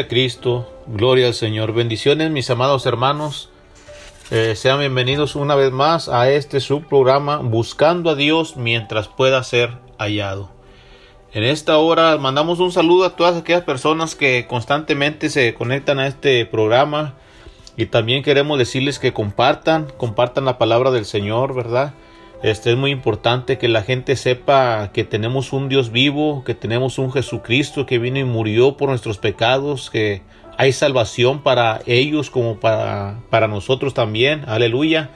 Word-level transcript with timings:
Gloria 0.00 0.06
a 0.06 0.08
Cristo, 0.08 0.82
gloria 0.86 1.26
al 1.26 1.34
Señor. 1.34 1.74
Bendiciones, 1.74 2.30
mis 2.30 2.48
amados 2.48 2.86
hermanos. 2.86 3.50
Eh, 4.30 4.54
sean 4.56 4.78
bienvenidos 4.78 5.36
una 5.36 5.56
vez 5.56 5.72
más 5.72 6.08
a 6.08 6.30
este 6.30 6.60
subprograma 6.60 7.36
Buscando 7.36 8.08
a 8.08 8.14
Dios 8.14 8.56
mientras 8.56 9.08
pueda 9.08 9.42
ser 9.42 9.76
hallado. 9.98 10.48
En 11.34 11.42
esta 11.42 11.76
hora 11.76 12.16
mandamos 12.16 12.60
un 12.60 12.72
saludo 12.72 13.04
a 13.04 13.14
todas 13.14 13.36
aquellas 13.36 13.64
personas 13.64 14.14
que 14.14 14.46
constantemente 14.48 15.28
se 15.28 15.52
conectan 15.52 15.98
a 15.98 16.06
este 16.06 16.46
programa 16.46 17.12
y 17.76 17.84
también 17.84 18.22
queremos 18.22 18.58
decirles 18.58 18.98
que 18.98 19.12
compartan, 19.12 19.92
compartan 19.98 20.46
la 20.46 20.56
palabra 20.56 20.90
del 20.92 21.04
Señor, 21.04 21.54
¿verdad? 21.54 21.92
Este 22.42 22.70
es 22.70 22.76
muy 22.76 22.90
importante 22.90 23.58
que 23.58 23.68
la 23.68 23.82
gente 23.82 24.16
sepa 24.16 24.90
que 24.94 25.04
tenemos 25.04 25.52
un 25.52 25.68
Dios 25.68 25.92
vivo, 25.92 26.42
que 26.44 26.54
tenemos 26.54 26.98
un 26.98 27.12
Jesucristo 27.12 27.84
que 27.84 27.98
vino 27.98 28.18
y 28.18 28.24
murió 28.24 28.78
por 28.78 28.88
nuestros 28.88 29.18
pecados, 29.18 29.90
que 29.90 30.22
hay 30.56 30.72
salvación 30.72 31.42
para 31.42 31.82
ellos 31.86 32.30
como 32.30 32.58
para, 32.58 33.20
para 33.28 33.46
nosotros 33.46 33.92
también. 33.92 34.44
Aleluya. 34.46 35.10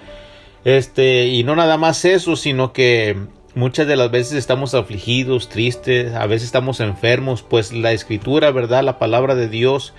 Este, 0.67 1.27
y 1.29 1.45
no 1.45 1.57
nada 1.57 1.79
más 1.79 2.05
eso, 2.05 2.37
sino 2.37 2.75
que 2.75 3.17
muchas 3.55 3.87
de 3.87 3.97
las 3.97 4.11
veces 4.11 4.35
estamos 4.35 4.75
afligidos, 4.75 5.49
tristes, 5.49 6.15
a 6.15 6.27
veces 6.27 6.47
estamos 6.47 6.81
enfermos, 6.81 7.43
pues 7.43 7.73
la 7.73 7.93
escritura, 7.93 8.51
¿verdad? 8.51 8.83
La 8.83 8.99
palabra 8.99 9.35
de 9.35 9.49
Dios 9.49 9.95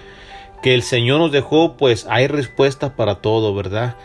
que 0.62 0.74
el 0.74 0.84
Señor 0.84 1.20
nos 1.20 1.32
dejó, 1.32 1.78
pues 1.78 2.06
hay 2.10 2.28
respuesta 2.28 2.96
para 2.96 3.16
todo, 3.16 3.54
¿verdad? 3.54 3.96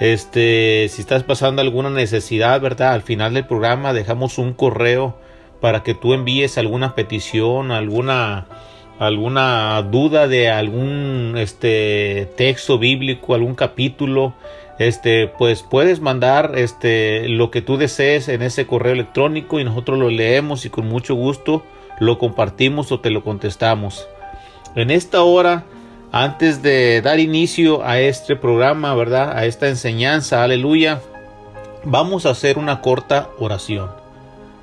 Este, 0.00 0.88
si 0.88 1.02
estás 1.02 1.24
pasando 1.24 1.60
alguna 1.60 1.90
necesidad, 1.90 2.58
¿verdad? 2.60 2.94
Al 2.94 3.02
final 3.02 3.34
del 3.34 3.46
programa 3.46 3.92
dejamos 3.92 4.38
un 4.38 4.54
correo 4.54 5.14
para 5.60 5.82
que 5.82 5.92
tú 5.94 6.14
envíes 6.14 6.56
alguna 6.56 6.94
petición, 6.94 7.70
alguna 7.70 8.46
alguna 8.98 9.82
duda 9.82 10.28
de 10.28 10.50
algún 10.50 11.34
este 11.36 12.30
texto 12.36 12.78
bíblico, 12.78 13.34
algún 13.34 13.54
capítulo, 13.54 14.34
este 14.78 15.26
pues 15.26 15.62
puedes 15.62 16.00
mandar 16.00 16.52
este 16.56 17.28
lo 17.28 17.50
que 17.50 17.60
tú 17.60 17.76
desees 17.76 18.28
en 18.28 18.40
ese 18.40 18.66
correo 18.66 18.94
electrónico 18.94 19.60
y 19.60 19.64
nosotros 19.64 19.98
lo 19.98 20.08
leemos 20.08 20.64
y 20.64 20.70
con 20.70 20.86
mucho 20.86 21.14
gusto 21.14 21.62
lo 21.98 22.18
compartimos 22.18 22.90
o 22.90 23.00
te 23.00 23.10
lo 23.10 23.22
contestamos. 23.22 24.08
En 24.74 24.90
esta 24.90 25.22
hora 25.22 25.64
antes 26.12 26.62
de 26.62 27.00
dar 27.02 27.20
inicio 27.20 27.84
a 27.84 28.00
este 28.00 28.36
programa, 28.36 28.94
¿verdad? 28.94 29.36
A 29.36 29.44
esta 29.46 29.68
enseñanza, 29.68 30.42
aleluya, 30.42 31.00
vamos 31.84 32.26
a 32.26 32.30
hacer 32.30 32.58
una 32.58 32.80
corta 32.80 33.28
oración. 33.38 33.90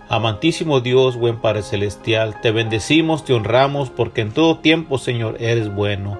Amantísimo 0.10 0.80
Dios, 0.80 1.18
buen 1.18 1.38
Padre 1.38 1.64
Celestial, 1.64 2.40
te 2.42 2.52
bendecimos, 2.52 3.26
te 3.26 3.34
honramos, 3.34 3.90
porque 3.90 4.22
en 4.22 4.32
todo 4.32 4.58
tiempo, 4.58 4.98
Señor, 4.98 5.38
eres 5.40 5.74
bueno. 5.74 6.18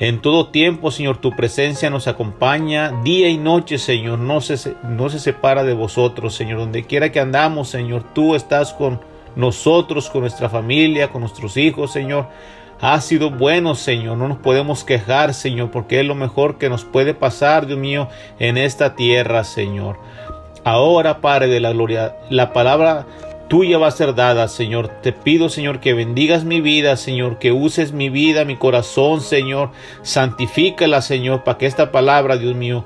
En 0.00 0.20
todo 0.20 0.48
tiempo, 0.48 0.92
Señor, 0.92 1.18
tu 1.18 1.34
presencia 1.34 1.90
nos 1.90 2.06
acompaña 2.06 2.92
día 3.02 3.28
y 3.28 3.36
noche, 3.36 3.78
Señor. 3.78 4.20
No 4.20 4.40
se, 4.40 4.74
no 4.84 5.08
se 5.08 5.18
separa 5.18 5.64
de 5.64 5.74
vosotros, 5.74 6.34
Señor. 6.34 6.58
Donde 6.60 6.84
quiera 6.84 7.10
que 7.10 7.18
andamos, 7.18 7.68
Señor, 7.68 8.04
tú 8.14 8.36
estás 8.36 8.72
con 8.72 9.00
nosotros, 9.34 10.08
con 10.08 10.20
nuestra 10.20 10.48
familia, 10.48 11.08
con 11.08 11.22
nuestros 11.22 11.56
hijos, 11.56 11.92
Señor. 11.92 12.28
Ha 12.80 13.00
sido 13.00 13.30
bueno, 13.30 13.74
Señor. 13.74 14.16
No 14.16 14.28
nos 14.28 14.38
podemos 14.38 14.84
quejar, 14.84 15.34
Señor, 15.34 15.70
porque 15.70 16.00
es 16.00 16.06
lo 16.06 16.14
mejor 16.14 16.58
que 16.58 16.68
nos 16.68 16.84
puede 16.84 17.12
pasar, 17.12 17.66
Dios 17.66 17.78
mío, 17.78 18.08
en 18.38 18.56
esta 18.56 18.94
tierra, 18.94 19.42
Señor. 19.44 19.98
Ahora, 20.64 21.20
Padre 21.20 21.48
de 21.48 21.60
la 21.60 21.72
gloria, 21.72 22.14
la 22.30 22.52
palabra 22.52 23.06
tuya 23.48 23.78
va 23.78 23.88
a 23.88 23.92
ser 23.92 24.14
dada, 24.14 24.46
Señor. 24.46 24.88
Te 25.02 25.12
pido, 25.12 25.48
Señor, 25.48 25.80
que 25.80 25.94
bendigas 25.94 26.44
mi 26.44 26.60
vida, 26.60 26.96
Señor, 26.96 27.38
que 27.38 27.50
uses 27.50 27.92
mi 27.92 28.10
vida, 28.10 28.44
mi 28.44 28.56
corazón, 28.56 29.22
Señor. 29.22 29.70
Santifícala, 30.02 31.02
Señor, 31.02 31.42
para 31.42 31.58
que 31.58 31.66
esta 31.66 31.90
palabra, 31.90 32.36
Dios 32.36 32.54
mío, 32.54 32.84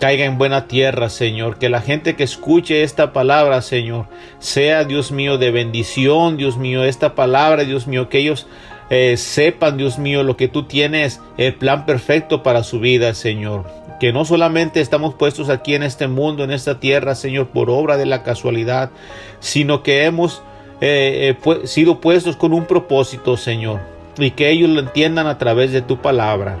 caiga 0.00 0.24
en 0.24 0.38
buena 0.38 0.66
tierra, 0.66 1.08
Señor. 1.08 1.58
Que 1.58 1.68
la 1.68 1.80
gente 1.80 2.16
que 2.16 2.24
escuche 2.24 2.82
esta 2.82 3.12
palabra, 3.12 3.62
Señor, 3.62 4.06
sea, 4.38 4.84
Dios 4.84 5.12
mío, 5.12 5.38
de 5.38 5.50
bendición, 5.50 6.36
Dios 6.36 6.56
mío, 6.56 6.84
esta 6.84 7.14
palabra, 7.14 7.64
Dios 7.64 7.86
mío, 7.86 8.08
que 8.08 8.18
ellos 8.18 8.46
eh, 8.90 9.16
sepan, 9.16 9.76
Dios 9.76 9.98
mío, 9.98 10.24
lo 10.24 10.36
que 10.36 10.48
tú 10.48 10.64
tienes, 10.64 11.20
el 11.36 11.54
plan 11.54 11.86
perfecto 11.86 12.42
para 12.42 12.64
su 12.64 12.80
vida, 12.80 13.14
Señor. 13.14 13.64
Que 14.00 14.12
no 14.12 14.24
solamente 14.24 14.80
estamos 14.80 15.14
puestos 15.14 15.48
aquí 15.48 15.76
en 15.76 15.84
este 15.84 16.08
mundo, 16.08 16.42
en 16.42 16.50
esta 16.50 16.80
tierra, 16.80 17.14
Señor, 17.14 17.48
por 17.48 17.70
obra 17.70 17.96
de 17.96 18.06
la 18.06 18.24
casualidad, 18.24 18.90
sino 19.38 19.84
que 19.84 20.06
hemos 20.06 20.42
eh, 20.80 21.36
eh, 21.44 21.66
sido 21.66 22.00
puestos 22.00 22.36
con 22.36 22.52
un 22.52 22.64
propósito, 22.64 23.36
Señor, 23.36 23.80
y 24.18 24.32
que 24.32 24.50
ellos 24.50 24.68
lo 24.70 24.80
entiendan 24.80 25.28
a 25.28 25.38
través 25.38 25.70
de 25.70 25.82
tu 25.82 25.98
palabra. 25.98 26.58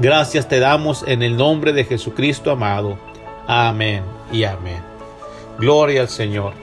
Gracias 0.00 0.48
te 0.48 0.58
damos 0.58 1.04
en 1.06 1.22
el 1.22 1.36
nombre 1.36 1.72
de 1.72 1.84
Jesucristo 1.84 2.50
amado. 2.50 2.98
Amén 3.46 4.02
y 4.32 4.42
amén. 4.42 4.82
Gloria 5.58 6.00
al 6.00 6.08
Señor. 6.08 6.54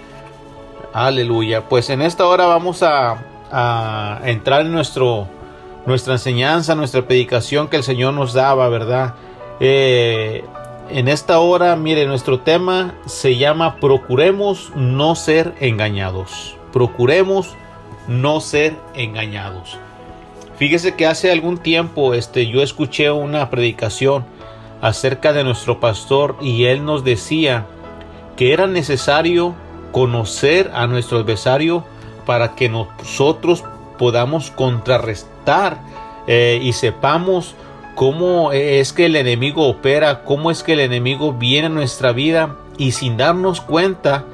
Aleluya. 0.91 1.69
Pues 1.69 1.89
en 1.89 2.01
esta 2.01 2.25
hora 2.25 2.45
vamos 2.45 2.83
a 2.83 3.30
a 3.51 4.21
entrar 4.25 4.61
en 4.61 4.71
nuestro, 4.71 5.27
nuestra 5.85 6.13
enseñanza, 6.13 6.75
nuestra 6.75 7.01
predicación 7.03 7.67
que 7.67 7.77
el 7.77 7.83
Señor 7.83 8.13
nos 8.13 8.33
daba, 8.33 8.69
¿verdad? 8.69 9.15
Eh, 9.59 10.43
en 10.89 11.07
esta 11.07 11.39
hora, 11.39 11.75
mire, 11.75 12.05
nuestro 12.05 12.39
tema 12.39 12.95
se 13.05 13.37
llama 13.37 13.77
Procuremos 13.77 14.71
no 14.75 15.15
ser 15.15 15.53
engañados. 15.59 16.57
Procuremos 16.73 17.55
no 18.07 18.41
ser 18.41 18.75
engañados. 18.93 19.77
Fíjese 20.57 20.95
que 20.95 21.07
hace 21.07 21.31
algún 21.31 21.57
tiempo 21.57 22.13
este, 22.13 22.47
yo 22.47 22.61
escuché 22.61 23.09
una 23.09 23.49
predicación 23.49 24.25
acerca 24.81 25.33
de 25.33 25.43
nuestro 25.43 25.79
pastor 25.79 26.35
y 26.41 26.65
él 26.65 26.85
nos 26.85 27.03
decía 27.03 27.65
que 28.35 28.53
era 28.53 28.67
necesario 28.67 29.55
conocer 29.91 30.71
a 30.73 30.87
nuestro 30.87 31.19
adversario 31.19 31.83
para 32.25 32.55
que 32.55 32.69
nosotros 32.69 33.63
podamos 33.97 34.51
contrarrestar 34.51 35.79
eh, 36.27 36.59
y 36.61 36.73
sepamos 36.73 37.55
cómo 37.95 38.51
es 38.51 38.93
que 38.93 39.05
el 39.05 39.15
enemigo 39.15 39.67
opera, 39.67 40.23
cómo 40.23 40.51
es 40.51 40.63
que 40.63 40.73
el 40.73 40.79
enemigo 40.79 41.33
viene 41.33 41.67
a 41.67 41.69
nuestra 41.69 42.11
vida 42.11 42.55
y 42.77 42.93
sin 42.93 43.17
darnos 43.17 43.61
cuenta, 43.61 44.25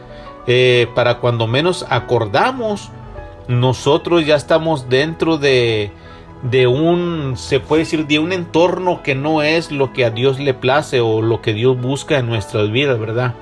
eh, 0.48 0.88
para 0.96 1.16
cuando 1.16 1.48
menos 1.48 1.86
acordamos, 1.90 2.90
nosotros 3.48 4.26
ya 4.26 4.36
estamos 4.36 4.90
dentro 4.90 5.38
de, 5.38 5.92
de 6.44 6.68
un, 6.68 7.34
se 7.36 7.60
puede 7.60 7.84
decir, 7.84 8.08
de 8.08 8.20
un 8.20 8.32
entorno 8.32 9.02
que 9.04 9.16
no 9.16 9.42
es 9.42 9.72
lo 9.72 9.92
que 9.92 10.06
a 10.06 10.12
Dios 10.12 10.40
le 10.40 10.54
place 10.54 11.02
o 11.02 11.22
lo 11.22 11.42
que 11.42 11.54
Dios 11.54 11.80
busca 11.80 12.20
en 12.20 12.28
nuestras 12.28 12.72
vidas, 12.72 13.00
¿verdad? 13.00 13.34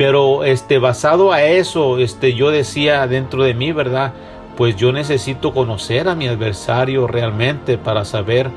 Pero 0.00 0.44
este 0.44 0.78
basado 0.78 1.30
a 1.30 1.42
eso, 1.42 1.98
este 1.98 2.32
yo 2.32 2.50
decía 2.50 3.06
dentro 3.06 3.42
de 3.42 3.52
mí, 3.52 3.70
¿verdad? 3.70 4.14
Pues 4.56 4.74
yo 4.76 4.92
necesito 4.92 5.52
conocer 5.52 6.08
a 6.08 6.14
mi 6.14 6.26
adversario 6.26 7.06
realmente 7.06 7.76
para 7.76 8.06
saber 8.06 8.50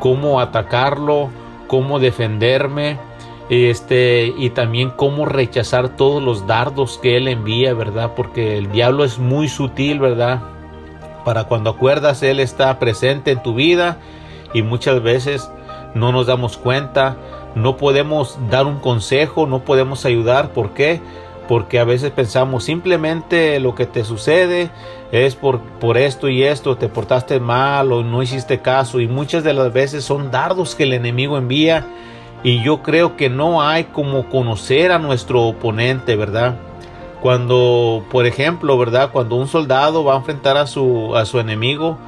cómo 0.00 0.40
atacarlo, 0.40 1.30
cómo 1.68 2.00
defenderme, 2.00 2.98
este 3.48 4.34
y 4.36 4.50
también 4.50 4.90
cómo 4.90 5.24
rechazar 5.24 5.90
todos 5.90 6.20
los 6.20 6.48
dardos 6.48 6.98
que 7.00 7.16
él 7.16 7.28
envía, 7.28 7.74
¿verdad? 7.74 8.14
Porque 8.16 8.58
el 8.58 8.72
diablo 8.72 9.04
es 9.04 9.20
muy 9.20 9.48
sutil, 9.48 10.00
¿verdad? 10.00 10.40
Para 11.24 11.44
cuando 11.44 11.70
acuerdas 11.70 12.24
él 12.24 12.40
está 12.40 12.76
presente 12.80 13.30
en 13.30 13.40
tu 13.44 13.54
vida 13.54 13.98
y 14.52 14.62
muchas 14.62 15.00
veces 15.00 15.48
no 15.94 16.10
nos 16.10 16.26
damos 16.26 16.56
cuenta 16.56 17.16
no 17.54 17.76
podemos 17.76 18.38
dar 18.50 18.66
un 18.66 18.78
consejo, 18.78 19.46
no 19.46 19.60
podemos 19.60 20.04
ayudar. 20.04 20.50
¿Por 20.52 20.70
qué? 20.70 21.00
Porque 21.48 21.78
a 21.78 21.84
veces 21.84 22.10
pensamos 22.10 22.64
simplemente 22.64 23.58
lo 23.60 23.74
que 23.74 23.86
te 23.86 24.04
sucede 24.04 24.70
es 25.12 25.34
por, 25.34 25.60
por 25.60 25.96
esto 25.96 26.28
y 26.28 26.42
esto, 26.42 26.76
te 26.76 26.88
portaste 26.88 27.40
mal 27.40 27.92
o 27.92 28.02
no 28.02 28.22
hiciste 28.22 28.60
caso 28.60 29.00
y 29.00 29.08
muchas 29.08 29.44
de 29.44 29.54
las 29.54 29.72
veces 29.72 30.04
son 30.04 30.30
dardos 30.30 30.74
que 30.74 30.82
el 30.82 30.92
enemigo 30.92 31.38
envía 31.38 31.86
y 32.42 32.62
yo 32.62 32.82
creo 32.82 33.16
que 33.16 33.30
no 33.30 33.62
hay 33.62 33.84
como 33.84 34.28
conocer 34.28 34.92
a 34.92 34.98
nuestro 34.98 35.42
oponente, 35.42 36.14
¿verdad? 36.16 36.56
Cuando, 37.20 38.04
por 38.10 38.26
ejemplo, 38.26 38.78
¿verdad? 38.78 39.10
Cuando 39.10 39.36
un 39.36 39.48
soldado 39.48 40.04
va 40.04 40.14
a 40.14 40.18
enfrentar 40.18 40.56
a 40.56 40.66
su, 40.66 41.16
a 41.16 41.24
su 41.24 41.40
enemigo, 41.40 41.98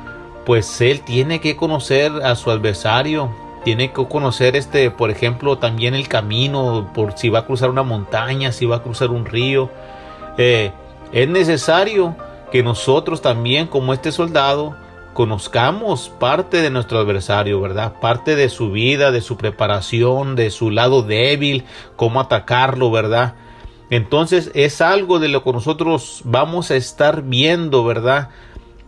pues 0.47 0.81
él 0.81 1.01
tiene 1.01 1.41
que 1.41 1.57
conocer 1.57 2.13
a 2.23 2.37
su 2.37 2.51
adversario, 2.51 3.31
tiene 3.65 3.93
que 3.93 4.07
conocer 4.07 4.57
este, 4.57 4.91
por 4.91 5.11
ejemplo, 5.11 5.59
también 5.59 5.95
el 5.95 6.09
camino, 6.09 6.91
por 6.95 7.17
si 7.17 7.29
va 7.29 7.41
a 7.41 7.47
cruzar 7.47 7.71
una 7.71 7.83
montaña, 7.83 8.53
si 8.53 8.67
va 8.67 8.77
a 8.77 8.83
cruzar 8.83 9.11
un 9.11 9.27
río. 9.27 9.71
Eh, 10.39 10.73
es 11.13 11.29
necesario 11.29 12.17
que 12.51 12.63
nosotros 12.63 13.21
también, 13.23 13.67
como 13.67 13.93
este 13.93 14.13
soldado, 14.13 14.77
conozcamos 15.13 16.09
parte 16.09 16.63
de 16.63 16.71
nuestro 16.71 16.99
adversario, 16.99 17.61
¿verdad? 17.61 17.95
Parte 18.01 18.37
de 18.37 18.49
su 18.49 18.71
vida, 18.71 19.11
de 19.11 19.21
su 19.21 19.37
preparación, 19.37 20.37
de 20.37 20.51
su 20.51 20.71
lado 20.71 21.03
débil, 21.03 21.65
cómo 21.97 22.21
atacarlo, 22.21 22.91
¿verdad? 22.91 23.35
Entonces 23.91 24.53
es 24.55 24.81
algo 24.81 25.19
de 25.19 25.29
lo 25.29 25.43
que 25.43 25.53
nosotros 25.53 26.23
vamos 26.25 26.71
a 26.71 26.77
estar 26.77 27.23
viendo, 27.23 27.85
¿verdad? 27.85 28.31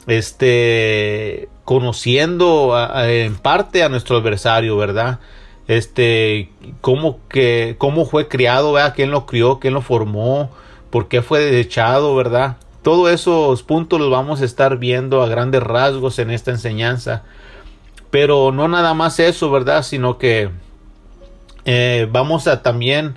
Este, 0.06 1.48
conociendo 1.64 2.74
en 3.04 3.36
parte 3.36 3.82
a 3.82 3.88
nuestro 3.88 4.16
adversario, 4.16 4.76
¿verdad? 4.76 5.20
Este, 5.68 6.50
cómo 6.80 7.20
que, 7.28 7.76
cómo 7.78 8.04
fue 8.04 8.28
criado, 8.28 8.72
¿verdad? 8.72 8.94
¿Quién 8.94 9.10
lo 9.10 9.26
crió? 9.26 9.60
¿Quién 9.60 9.74
lo 9.74 9.82
formó? 9.82 10.50
¿Por 10.90 11.08
qué 11.08 11.22
fue 11.22 11.40
desechado, 11.40 12.14
verdad? 12.14 12.56
Todos 12.82 13.10
esos 13.12 13.62
puntos 13.62 14.00
los 14.00 14.10
vamos 14.10 14.42
a 14.42 14.44
estar 14.44 14.76
viendo 14.78 15.22
a 15.22 15.28
grandes 15.28 15.62
rasgos 15.62 16.18
en 16.18 16.30
esta 16.30 16.50
enseñanza. 16.50 17.22
Pero 18.10 18.52
no 18.52 18.68
nada 18.68 18.92
más 18.92 19.20
eso, 19.20 19.50
¿verdad? 19.50 19.84
Sino 19.84 20.18
que 20.18 20.50
eh, 21.64 22.08
vamos 22.10 22.48
a 22.48 22.62
también 22.62 23.14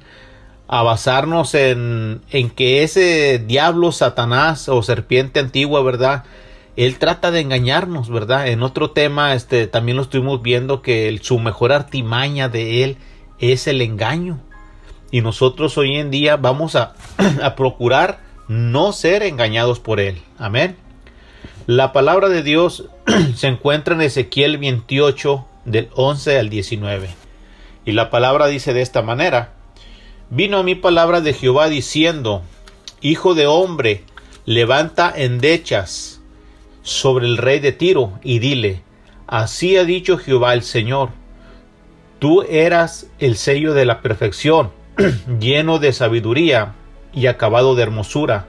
a 0.68 0.84
basarnos 0.84 1.54
en, 1.56 2.22
en 2.32 2.50
que 2.50 2.84
ese 2.84 3.40
diablo, 3.40 3.92
Satanás 3.92 4.70
o 4.70 4.82
serpiente 4.84 5.40
antigua, 5.40 5.82
¿verdad? 5.84 6.24
Él 6.76 6.98
trata 7.00 7.32
de 7.32 7.40
engañarnos, 7.40 8.10
¿verdad? 8.10 8.48
En 8.48 8.62
otro 8.62 8.92
tema, 8.92 9.34
este, 9.34 9.68
también 9.68 9.96
lo 9.96 10.04
estuvimos 10.04 10.42
viendo 10.42 10.82
que 10.82 11.18
su 11.22 11.40
mejor 11.40 11.72
artimaña 11.72 12.50
de 12.50 12.84
él 12.84 12.98
es 13.40 13.68
el 13.68 13.82
engaño. 13.82 14.40
Y 15.10 15.22
nosotros 15.22 15.78
hoy 15.78 15.96
en 15.96 16.12
día 16.12 16.36
vamos 16.36 16.76
a, 16.76 16.96
a 17.44 17.56
procurar 17.56 18.20
no 18.48 18.92
ser 18.92 19.24
engañados 19.24 19.80
por 19.80 20.00
él. 20.00 20.22
Amén. 20.38 20.76
La 21.66 21.94
palabra 21.94 22.28
de 22.28 22.44
Dios 22.44 22.86
se 23.36 23.48
encuentra 23.48 23.96
en 23.96 24.02
Ezequiel 24.02 24.58
28 24.58 25.46
del 25.64 25.90
11 25.96 26.40
al 26.40 26.50
19. 26.50 27.10
Y 27.86 27.94
la 27.94 28.10
palabra 28.10 28.48
dice 28.48 28.74
de 28.74 28.82
esta 28.82 29.02
manera, 29.02 29.54
vino 30.30 30.58
a 30.58 30.64
mí 30.64 30.76
palabra 30.76 31.22
de 31.22 31.34
Jehová 31.34 31.70
diciendo, 31.70 32.42
Hijo 33.00 33.34
de 33.34 33.48
hombre, 33.48 34.04
levanta 34.46 35.14
endechas 35.16 36.15
sobre 36.86 37.26
el 37.26 37.38
rey 37.38 37.60
de 37.60 37.72
Tiro 37.72 38.20
y 38.24 38.38
dile, 38.38 38.84
así 39.26 39.76
ha 39.76 39.86
dicho 39.86 40.20
Jehová 40.20 40.54
el 40.54 40.62
Señor, 40.62 41.10
tú 42.20 42.44
eras 42.44 43.08
el 43.18 43.38
sello 43.38 43.74
de 43.74 43.86
la 43.86 44.02
perfección, 44.04 44.72
lleno 45.40 45.80
de 45.80 45.92
sabiduría 45.94 46.76
y 47.12 47.26
acabado 47.26 47.74
de 47.74 47.82
hermosura. 47.82 48.46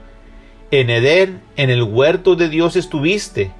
En 0.69 0.91
Edén, 0.91 1.41
en 1.55 1.71
el 1.71 1.81
huerto 1.81 2.35
de 2.35 2.47
Dios 2.47 2.75
estuviste, 2.75 3.51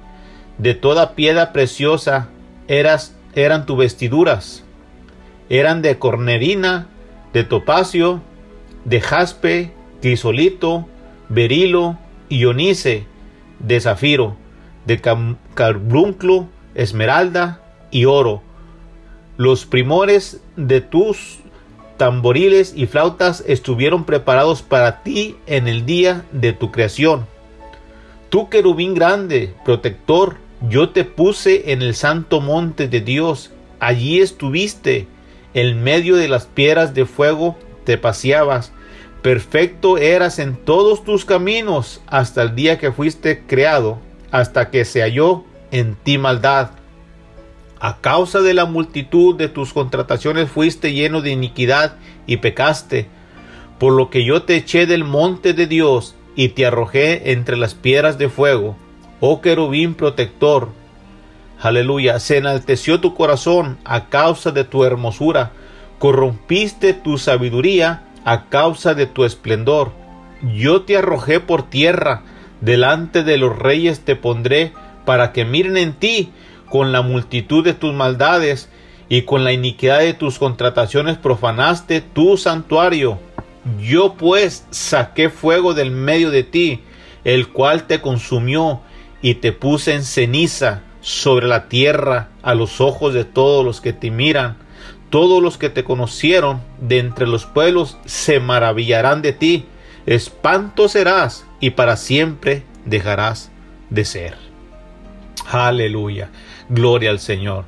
de 0.58 0.74
toda 0.74 1.16
piedra 1.16 1.52
preciosa 1.52 2.28
eras, 2.68 3.16
eran 3.34 3.66
tus 3.66 3.78
vestiduras, 3.78 4.62
eran 5.50 5.82
de 5.82 5.98
cornerina, 5.98 6.86
de 7.32 7.42
topacio, 7.42 8.20
de 8.84 9.00
jaspe, 9.00 9.72
crisolito, 10.00 10.86
berilo, 11.28 11.98
ionice, 12.28 13.06
de 13.58 13.80
zafiro 13.80 14.36
de 14.88 15.00
carbunclo, 15.54 16.48
esmeralda 16.74 17.60
y 17.90 18.06
oro. 18.06 18.42
Los 19.36 19.66
primores 19.66 20.40
de 20.56 20.80
tus 20.80 21.40
tamboriles 21.98 22.72
y 22.74 22.86
flautas 22.86 23.44
estuvieron 23.46 24.04
preparados 24.04 24.62
para 24.62 25.02
ti 25.02 25.36
en 25.46 25.68
el 25.68 25.84
día 25.84 26.24
de 26.32 26.54
tu 26.54 26.72
creación. 26.72 27.26
Tú 28.30 28.48
querubín 28.48 28.94
grande, 28.94 29.54
protector, 29.62 30.36
yo 30.70 30.88
te 30.88 31.04
puse 31.04 31.70
en 31.72 31.82
el 31.82 31.94
santo 31.94 32.40
monte 32.40 32.88
de 32.88 33.02
Dios, 33.02 33.50
allí 33.80 34.20
estuviste, 34.20 35.06
en 35.52 35.82
medio 35.82 36.16
de 36.16 36.28
las 36.28 36.46
piedras 36.46 36.94
de 36.94 37.04
fuego 37.04 37.58
te 37.84 37.98
paseabas, 37.98 38.72
perfecto 39.20 39.98
eras 39.98 40.38
en 40.38 40.56
todos 40.56 41.04
tus 41.04 41.26
caminos 41.26 42.00
hasta 42.06 42.42
el 42.42 42.54
día 42.54 42.78
que 42.78 42.92
fuiste 42.92 43.44
creado, 43.46 43.98
hasta 44.30 44.70
que 44.70 44.84
se 44.84 45.02
halló 45.02 45.44
en 45.70 45.96
ti 45.96 46.18
maldad. 46.18 46.70
A 47.80 47.98
causa 47.98 48.40
de 48.40 48.54
la 48.54 48.64
multitud 48.64 49.36
de 49.36 49.48
tus 49.48 49.72
contrataciones 49.72 50.50
fuiste 50.50 50.92
lleno 50.92 51.20
de 51.20 51.30
iniquidad 51.30 51.96
y 52.26 52.38
pecaste, 52.38 53.08
por 53.78 53.92
lo 53.92 54.10
que 54.10 54.24
yo 54.24 54.42
te 54.42 54.56
eché 54.56 54.86
del 54.86 55.04
monte 55.04 55.52
de 55.52 55.66
Dios 55.66 56.16
y 56.34 56.48
te 56.50 56.66
arrojé 56.66 57.32
entre 57.32 57.56
las 57.56 57.74
piedras 57.74 58.18
de 58.18 58.28
fuego 58.28 58.76
oh 59.20 59.40
querubín 59.40 59.94
protector. 59.94 60.68
Aleluya, 61.60 62.20
se 62.20 62.36
enalteció 62.36 63.00
tu 63.00 63.14
corazón 63.14 63.78
a 63.84 64.08
causa 64.08 64.52
de 64.52 64.64
tu 64.64 64.84
hermosura, 64.84 65.52
corrompiste 65.98 66.94
tu 66.94 67.18
sabiduría 67.18 68.04
a 68.24 68.44
causa 68.44 68.94
de 68.94 69.06
tu 69.06 69.24
esplendor. 69.24 69.92
Yo 70.54 70.82
te 70.82 70.96
arrojé 70.96 71.40
por 71.40 71.68
tierra, 71.68 72.22
delante 72.60 73.22
de 73.24 73.36
los 73.36 73.58
reyes 73.58 74.00
te 74.00 74.16
pondré, 74.16 74.72
para 75.04 75.32
que 75.32 75.44
miren 75.44 75.76
en 75.76 75.94
ti 75.94 76.30
con 76.68 76.92
la 76.92 77.02
multitud 77.02 77.64
de 77.64 77.72
tus 77.72 77.94
maldades 77.94 78.68
y 79.08 79.22
con 79.22 79.42
la 79.42 79.52
iniquidad 79.52 80.00
de 80.00 80.12
tus 80.12 80.38
contrataciones 80.38 81.16
profanaste 81.16 82.02
tu 82.02 82.36
santuario. 82.36 83.18
Yo 83.80 84.14
pues 84.14 84.66
saqué 84.70 85.30
fuego 85.30 85.74
del 85.74 85.90
medio 85.90 86.30
de 86.30 86.42
ti, 86.42 86.80
el 87.24 87.48
cual 87.48 87.86
te 87.86 88.00
consumió, 88.00 88.80
y 89.20 89.34
te 89.34 89.52
puse 89.52 89.94
en 89.94 90.04
ceniza 90.04 90.82
sobre 91.00 91.48
la 91.48 91.68
tierra 91.68 92.28
a 92.42 92.54
los 92.54 92.80
ojos 92.80 93.14
de 93.14 93.24
todos 93.24 93.64
los 93.64 93.80
que 93.80 93.92
te 93.92 94.10
miran. 94.10 94.58
Todos 95.10 95.42
los 95.42 95.56
que 95.58 95.70
te 95.70 95.84
conocieron 95.84 96.60
de 96.80 96.98
entre 96.98 97.26
los 97.26 97.46
pueblos 97.46 97.98
se 98.04 98.40
maravillarán 98.40 99.22
de 99.22 99.32
ti. 99.32 99.64
Espanto 100.06 100.88
serás 100.88 101.47
y 101.60 101.70
para 101.70 101.96
siempre 101.96 102.62
dejarás 102.84 103.50
de 103.90 104.04
ser. 104.04 104.36
Aleluya. 105.46 106.30
Gloria 106.68 107.10
al 107.10 107.20
Señor. 107.20 107.64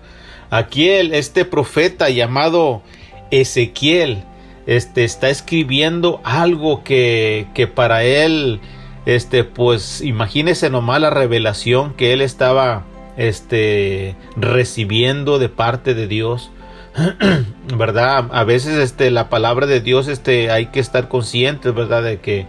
Aquí 0.51 0.89
el, 0.89 1.15
este 1.15 1.45
profeta 1.45 2.11
llamado 2.11 2.83
Ezequiel 3.31 4.25
este, 4.67 5.05
está 5.05 5.31
escribiendo 5.31 6.21
algo 6.25 6.85
que, 6.85 7.47
que 7.55 7.67
para 7.67 8.05
él 8.05 8.61
este, 9.07 9.45
pues 9.45 10.03
imagínese 10.03 10.71
nomás 10.71 11.01
la 11.01 11.11
revelación 11.11 11.95
que 11.95 12.13
él 12.13 12.21
estaba 12.21 12.85
este, 13.17 14.15
recibiendo 14.37 15.39
de 15.39 15.49
parte 15.49 15.95
de 15.95 16.07
Dios. 16.07 16.51
¿Verdad? 17.77 18.29
A 18.33 18.45
veces 18.45 18.77
este, 18.77 19.11
la 19.11 19.29
palabra 19.29 19.67
de 19.67 19.81
Dios 19.81 20.09
este, 20.09 20.51
hay 20.51 20.67
que 20.67 20.81
estar 20.81 21.09
conscientes, 21.09 21.73
¿verdad? 21.75 22.03
De 22.03 22.19
que 22.19 22.47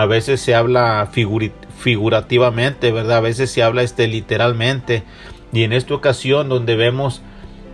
a 0.00 0.06
veces 0.06 0.40
se 0.40 0.54
habla 0.54 1.10
figurativamente, 1.78 2.92
¿verdad? 2.92 3.18
A 3.18 3.20
veces 3.20 3.50
se 3.50 3.62
habla 3.62 3.82
este, 3.82 4.06
literalmente. 4.06 5.02
Y 5.52 5.64
en 5.64 5.72
esta 5.72 5.94
ocasión 5.94 6.48
donde 6.48 6.76
vemos, 6.76 7.22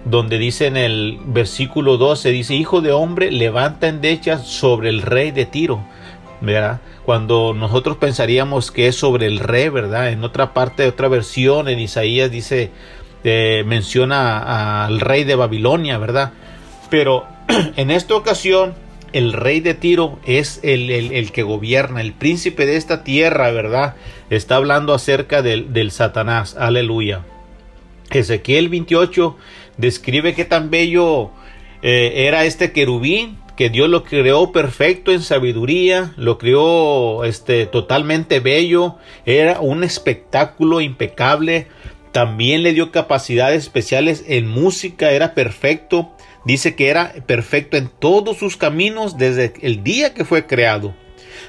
donde 0.05 0.39
dice 0.39 0.67
en 0.67 0.77
el 0.77 1.19
versículo 1.25 1.97
12, 1.97 2.31
dice, 2.31 2.55
Hijo 2.55 2.81
de 2.81 2.93
hombre, 2.93 3.31
levanta 3.31 3.89
endechas 3.89 4.47
sobre 4.47 4.89
el 4.89 5.03
rey 5.03 5.31
de 5.33 5.45
Tiro. 5.47 5.85
¿Verdad? 6.41 6.81
cuando 7.05 7.53
nosotros 7.55 7.99
pensaríamos 7.99 8.71
que 8.71 8.89
es 8.89 8.97
sobre 8.97 9.27
el 9.27 9.39
rey, 9.39 9.69
¿verdad? 9.69 10.11
En 10.11 10.25
otra 10.25 10.55
parte, 10.55 10.87
otra 10.87 11.09
versión, 11.09 11.69
en 11.69 11.79
Isaías 11.79 12.31
dice, 12.31 12.71
eh, 13.25 13.63
menciona 13.67 14.85
al 14.85 15.01
rey 15.01 15.25
de 15.25 15.35
Babilonia, 15.35 15.99
¿verdad? 15.99 16.33
Pero 16.91 17.27
en 17.77 17.91
esta 17.91 18.15
ocasión, 18.15 18.75
el 19.15 19.33
rey 19.33 19.61
de 19.61 19.75
Tiro 19.75 20.19
es 20.27 20.59
el, 20.65 20.91
el, 20.91 21.31
que 21.31 21.45
gobierna, 21.45 22.01
el 22.01 22.13
príncipe 22.13 22.67
de 22.67 22.77
esta 22.77 23.05
tierra, 23.05 23.53
¿verdad? 23.53 23.95
Está 24.29 24.57
hablando 24.57 24.93
acerca 24.93 25.41
del, 25.41 25.73
del 25.73 25.93
Satanás, 25.93 26.57
aleluya. 26.59 27.23
Ezequiel 28.11 28.69
28 28.69 29.37
describe 29.77 30.35
qué 30.35 30.45
tan 30.45 30.69
bello 30.69 31.31
eh, 31.83 32.27
era 32.27 32.45
este 32.45 32.73
querubín 32.73 33.39
que 33.57 33.71
Dios 33.71 33.89
lo 33.89 34.03
creó 34.03 34.51
perfecto 34.51 35.13
en 35.13 35.23
sabiduría, 35.23 36.13
lo 36.17 36.37
creó 36.37 37.25
este 37.25 37.67
totalmente 37.67 38.41
bello, 38.41 38.97
era 39.27 39.61
un 39.61 39.85
espectáculo 39.85 40.81
impecable, 40.81 41.69
también 42.11 42.65
le 42.65 42.73
dio 42.73 42.91
capacidades 42.91 43.63
especiales 43.63 44.25
en 44.27 44.49
música, 44.49 45.13
era 45.13 45.35
perfecto, 45.35 46.14
dice 46.45 46.75
que 46.75 46.89
era 46.89 47.13
perfecto 47.27 47.77
en 47.77 47.89
todos 47.89 48.39
sus 48.39 48.57
caminos 48.57 49.17
desde 49.19 49.55
el 49.63 49.83
día 49.83 50.15
que 50.15 50.25
fue 50.25 50.47
creado. 50.47 50.95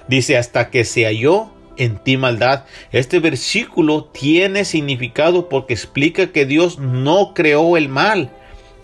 Dice 0.08 0.38
hasta 0.38 0.70
que 0.70 0.86
se 0.86 1.06
halló 1.06 1.52
en 1.78 1.98
ti 1.98 2.18
maldad. 2.18 2.66
Este 2.92 3.20
versículo 3.20 4.06
tiene 4.06 4.66
significado 4.66 5.50
porque 5.50 5.74
explica 5.74 6.32
que 6.32 6.46
Dios 6.46 6.80
no 6.80 7.34
creó 7.34 7.78
el 7.78 7.90
mal, 7.90 8.32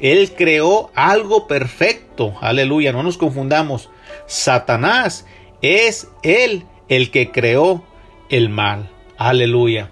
él 0.02 0.32
creó 0.36 0.90
algo 0.96 1.48
perfecto. 1.48 2.34
Aleluya, 2.42 2.92
no 2.92 3.04
nos 3.04 3.18
confundamos. 3.18 3.90
Satanás 4.26 5.28
es 5.62 6.10
Él 6.24 6.66
el 6.90 7.12
que 7.12 7.32
creó 7.32 7.86
el 8.30 8.50
mal. 8.50 8.90
Aleluya. 9.18 9.92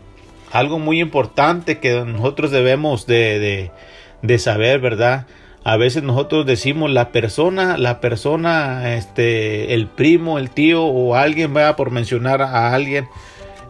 Algo 0.52 0.80
muy 0.80 1.00
importante 1.00 1.78
que 1.78 1.94
nosotros 2.06 2.50
debemos 2.50 3.06
de, 3.06 3.72
de, 4.24 4.40
saber, 4.40 4.80
¿verdad? 4.80 5.28
A 5.64 5.78
veces 5.78 6.04
nosotros 6.04 6.46
decimos 6.46 6.90
la 6.90 7.12
persona, 7.12 7.78
la 7.78 8.00
persona, 8.00 8.96
este, 8.96 9.74
el 9.74 9.88
primo, 9.88 10.40
el 10.40 10.50
tío 10.50 10.84
o 10.84 11.16
alguien, 11.16 11.54
vaya 11.54 11.76
por 11.76 11.92
mencionar 11.92 12.42
a 12.42 12.74
alguien, 12.74 13.06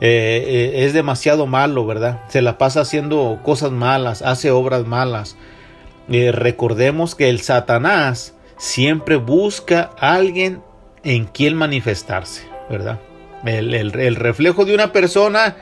eh, 0.02 0.46
eh, 0.48 0.86
es 0.86 0.94
demasiado 0.94 1.46
malo, 1.46 1.86
¿verdad? 1.86 2.22
Se 2.30 2.42
la 2.42 2.58
pasa 2.58 2.82
haciendo 2.82 3.40
cosas 3.44 3.72
malas, 3.72 4.22
hace 4.22 4.52
obras 4.52 4.86
malas. 4.86 5.36
Eh, 6.10 6.32
recordemos 6.32 7.16
que 7.16 7.30
el 7.30 7.42
Satanás 7.42 8.34
siempre 8.58 9.18
busca 9.18 9.92
a 10.00 10.14
alguien 10.14 10.62
en 11.04 11.26
quien 11.26 11.56
manifestarse, 11.56 12.44
¿verdad? 12.70 13.00
El, 13.46 13.74
el, 13.74 14.16
reflejo 14.16 14.66
de 14.66 14.74
una 14.74 14.92
persona, 14.92 15.56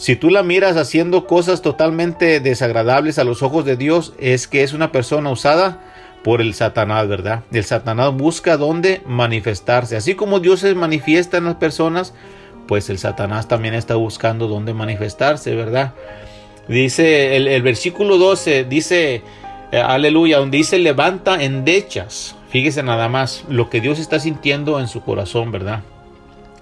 si 0.00 0.16
tú 0.16 0.30
la 0.30 0.42
miras 0.42 0.78
haciendo 0.78 1.26
cosas 1.26 1.60
totalmente 1.60 2.40
desagradables 2.40 3.18
a 3.18 3.24
los 3.24 3.42
ojos 3.42 3.66
de 3.66 3.76
Dios, 3.76 4.14
es 4.18 4.48
que 4.48 4.62
es 4.62 4.72
una 4.72 4.92
persona 4.92 5.28
usada 5.28 5.78
por 6.24 6.40
el 6.40 6.54
Satanás, 6.54 7.06
¿verdad? 7.06 7.42
El 7.52 7.64
Satanás 7.64 8.14
busca 8.14 8.56
dónde 8.56 9.02
manifestarse. 9.04 9.96
Así 9.96 10.14
como 10.14 10.40
Dios 10.40 10.60
se 10.60 10.74
manifiesta 10.74 11.36
en 11.36 11.44
las 11.44 11.56
personas, 11.56 12.14
pues 12.66 12.88
el 12.88 12.96
Satanás 12.96 13.46
también 13.46 13.74
está 13.74 13.94
buscando 13.96 14.48
dónde 14.48 14.72
manifestarse, 14.72 15.54
¿verdad? 15.54 15.92
Dice 16.66 17.36
el, 17.36 17.60
versículo 17.60 18.16
12, 18.16 18.64
dice, 18.64 19.22
eh, 19.70 19.82
aleluya, 19.82 20.38
donde 20.38 20.56
dice 20.56 20.78
levanta 20.78 21.42
endechas. 21.42 22.36
Fíjese 22.48 22.82
nada 22.82 23.10
más 23.10 23.44
lo 23.50 23.68
que 23.68 23.82
Dios 23.82 23.98
está 23.98 24.18
sintiendo 24.18 24.80
en 24.80 24.88
su 24.88 25.02
corazón, 25.02 25.52
¿verdad? 25.52 25.82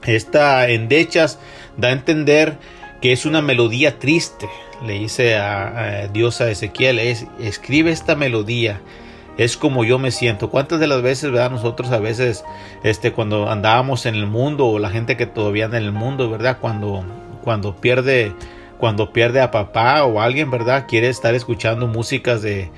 Esta 0.05 0.69
endechas 0.69 1.39
da 1.77 1.87
a 1.87 1.93
entender 1.93 2.59
que 3.01 3.13
es 3.13 3.27
una 3.27 3.43
melodía 3.43 3.99
triste. 3.99 4.49
Le 4.85 4.95
dice 4.95 5.37
a, 5.37 6.09
Dios 6.13 6.41
a 6.41 6.51
Ezequiel, 6.51 6.99
es, 6.99 7.27
escribe 7.41 7.91
esta 7.91 8.15
melodía. 8.17 8.81
Es 9.37 9.57
como 9.57 9.85
yo 9.85 9.99
me 9.99 10.11
siento. 10.11 10.51
¿Cuántas 10.51 10.81
de 10.81 10.89
las 10.89 11.03
veces, 11.03 11.31
verdad? 11.31 11.51
Nosotros 11.51 11.93
a 11.93 11.99
veces, 11.99 12.45
este, 12.83 13.13
cuando 13.13 13.49
andábamos 13.49 14.07
en 14.07 14.17
el 14.17 14.27
mundo 14.27 14.67
o 14.67 14.79
la 14.79 14.91
gente 14.91 15.17
que 15.17 15.27
todavía 15.27 15.67
anda 15.67 15.79
en 15.79 15.85
el 15.85 15.93
mundo, 15.93 16.29
¿verdad? 16.29 16.59
Cuando, 16.61 17.05
cuando 17.45 17.77
pierde, 17.77 18.33
cuando 18.79 19.13
pierde 19.13 19.41
a 19.41 19.53
papá 19.53 20.05
o 20.05 20.21
alguien, 20.21 20.51
¿verdad? 20.51 20.87
Quiere 20.89 21.09
estar 21.09 21.37
escuchando 21.37 21.87
músicas 21.87 22.43
de, 22.43 22.69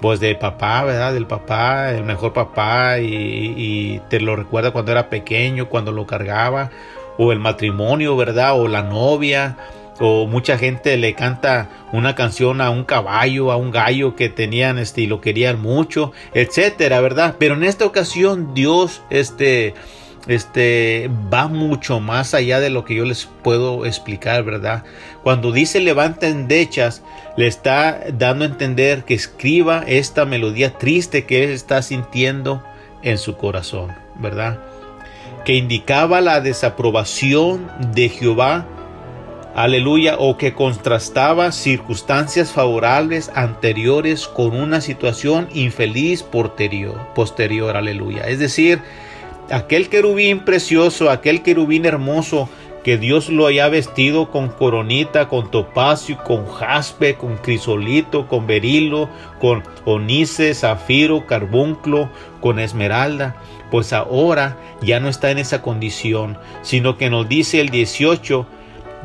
pues 0.00 0.20
de 0.20 0.34
papá, 0.34 0.84
¿verdad? 0.84 1.14
Del 1.14 1.26
papá, 1.26 1.90
el 1.92 2.04
mejor 2.04 2.32
papá 2.32 2.98
y, 2.98 4.02
te 4.10 4.20
lo 4.20 4.36
recuerda 4.36 4.70
cuando 4.70 4.92
era 4.92 5.08
pequeño, 5.08 5.68
cuando 5.68 5.92
lo 5.92 6.06
cargaba, 6.06 6.70
o 7.18 7.32
el 7.32 7.38
matrimonio, 7.38 8.16
¿verdad? 8.16 8.58
O 8.58 8.68
la 8.68 8.82
novia, 8.82 9.56
o 10.00 10.26
mucha 10.26 10.58
gente 10.58 10.96
le 10.96 11.14
canta 11.14 11.68
una 11.92 12.14
canción 12.14 12.60
a 12.60 12.70
un 12.70 12.84
caballo, 12.84 13.52
a 13.52 13.56
un 13.56 13.70
gallo 13.70 14.16
que 14.16 14.28
tenían 14.28 14.78
este 14.78 15.02
y 15.02 15.06
lo 15.06 15.20
querían 15.20 15.60
mucho, 15.60 16.12
etcétera, 16.32 17.00
¿verdad? 17.00 17.36
Pero 17.38 17.54
en 17.54 17.64
esta 17.64 17.86
ocasión 17.86 18.54
Dios 18.54 19.02
este 19.10 19.74
este 20.26 21.10
va 21.32 21.48
mucho 21.48 22.00
más 22.00 22.32
allá 22.32 22.58
de 22.58 22.70
lo 22.70 22.86
que 22.86 22.94
yo 22.94 23.04
les 23.04 23.28
puedo 23.42 23.84
explicar, 23.84 24.42
¿verdad? 24.42 24.84
Cuando 25.22 25.52
dice 25.52 25.80
levanta 25.80 26.28
endechas, 26.28 27.02
le 27.36 27.46
está 27.46 28.00
dando 28.12 28.44
a 28.44 28.48
entender 28.48 29.04
que 29.04 29.14
escriba 29.14 29.84
esta 29.86 30.24
melodía 30.24 30.78
triste 30.78 31.26
que 31.26 31.44
él 31.44 31.50
está 31.50 31.82
sintiendo 31.82 32.62
en 33.02 33.18
su 33.18 33.36
corazón, 33.36 33.92
¿verdad? 34.16 34.58
Que 35.44 35.54
indicaba 35.54 36.20
la 36.20 36.40
desaprobación 36.40 37.70
de 37.92 38.08
Jehová, 38.08 38.66
aleluya, 39.54 40.16
o 40.18 40.38
que 40.38 40.54
contrastaba 40.54 41.52
circunstancias 41.52 42.50
favorables 42.50 43.30
anteriores 43.34 44.26
con 44.26 44.56
una 44.56 44.80
situación 44.80 45.48
infeliz 45.52 46.22
posterior, 46.22 46.98
posterior, 47.14 47.76
aleluya. 47.76 48.22
Es 48.22 48.38
decir, 48.38 48.80
aquel 49.50 49.88
querubín 49.88 50.40
precioso, 50.40 51.10
aquel 51.10 51.42
querubín 51.42 51.84
hermoso, 51.84 52.48
que 52.84 52.98
Dios 52.98 53.30
lo 53.30 53.46
haya 53.46 53.66
vestido 53.68 54.30
con 54.30 54.50
coronita, 54.50 55.28
con 55.28 55.50
topacio, 55.50 56.18
con 56.22 56.46
jaspe, 56.46 57.16
con 57.16 57.38
crisolito, 57.38 58.28
con 58.28 58.46
berilo, 58.46 59.08
con 59.40 59.64
onice, 59.86 60.54
zafiro, 60.54 61.26
carbunclo, 61.26 62.10
con 62.40 62.58
esmeralda, 62.58 63.36
pues 63.70 63.94
ahora 63.94 64.58
ya 64.82 65.00
no 65.00 65.08
está 65.08 65.30
en 65.30 65.38
esa 65.38 65.62
condición, 65.62 66.38
sino 66.60 66.98
que 66.98 67.08
nos 67.08 67.26
dice 67.26 67.60
el 67.60 67.70
18, 67.70 68.46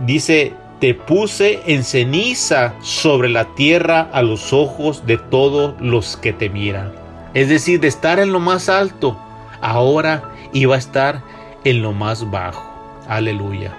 dice, 0.05 0.53
te 0.81 0.93
puse 0.93 1.61
en 1.65 1.85
ceniza 1.85 2.73
sobre 2.81 3.29
la 3.29 3.45
tierra 3.55 4.09
a 4.11 4.21
los 4.21 4.51
ojos 4.51 5.05
de 5.05 5.17
todos 5.17 5.75
los 5.79 6.17
que 6.17 6.33
te 6.33 6.49
miran. 6.49 6.91
Es 7.33 7.47
decir, 7.47 7.79
de 7.79 7.87
estar 7.87 8.19
en 8.19 8.33
lo 8.33 8.41
más 8.41 8.67
alto, 8.67 9.17
ahora 9.61 10.33
iba 10.51 10.75
a 10.75 10.79
estar 10.79 11.21
en 11.63 11.81
lo 11.81 11.93
más 11.93 12.29
bajo. 12.29 12.68
Aleluya. 13.09 13.73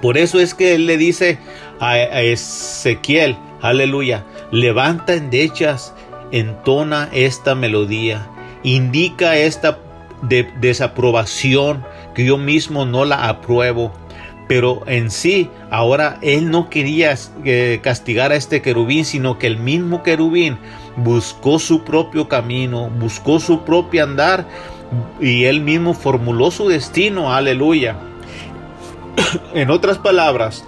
Por 0.00 0.16
eso 0.16 0.38
es 0.38 0.54
que 0.54 0.74
él 0.74 0.86
le 0.86 0.96
dice 0.96 1.38
a, 1.80 1.98
Ezequiel, 1.98 3.36
aleluya, 3.60 4.24
levanta 4.50 5.14
endechas, 5.14 5.94
entona 6.30 7.08
esta 7.12 7.54
melodía, 7.54 8.26
indica 8.62 9.36
esta 9.36 9.78
desaprobación 10.60 11.84
que 12.14 12.24
yo 12.24 12.38
mismo 12.38 12.86
no 12.86 13.04
la 13.04 13.28
apruebo. 13.28 13.92
Pero 14.46 14.82
en 14.86 15.10
sí, 15.10 15.48
ahora 15.70 16.18
él 16.20 16.50
no 16.50 16.68
quería 16.68 17.14
eh, 17.44 17.80
castigar 17.82 18.30
a 18.30 18.36
este 18.36 18.60
querubín, 18.60 19.06
sino 19.06 19.38
que 19.38 19.46
el 19.46 19.56
mismo 19.56 20.02
querubín 20.02 20.58
buscó 20.96 21.58
su 21.58 21.82
propio 21.82 22.28
camino, 22.28 22.90
buscó 22.90 23.40
su 23.40 23.64
propio 23.64 24.04
andar 24.04 24.46
y 25.18 25.44
él 25.44 25.62
mismo 25.62 25.94
formuló 25.94 26.50
su 26.50 26.68
destino. 26.68 27.32
Aleluya. 27.32 27.96
en 29.54 29.70
otras 29.70 29.98
palabras, 29.98 30.64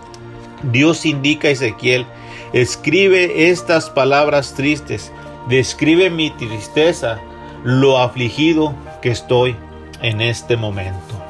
Dios 0.62 1.04
indica 1.06 1.48
a 1.48 1.52
Ezequiel, 1.52 2.06
escribe 2.52 3.48
estas 3.50 3.90
palabras 3.90 4.54
tristes, 4.54 5.12
describe 5.48 6.10
mi 6.10 6.30
tristeza, 6.30 7.20
lo 7.64 7.98
afligido 7.98 8.74
que 9.02 9.10
estoy 9.10 9.56
en 10.02 10.20
este 10.20 10.56
momento. 10.56 11.22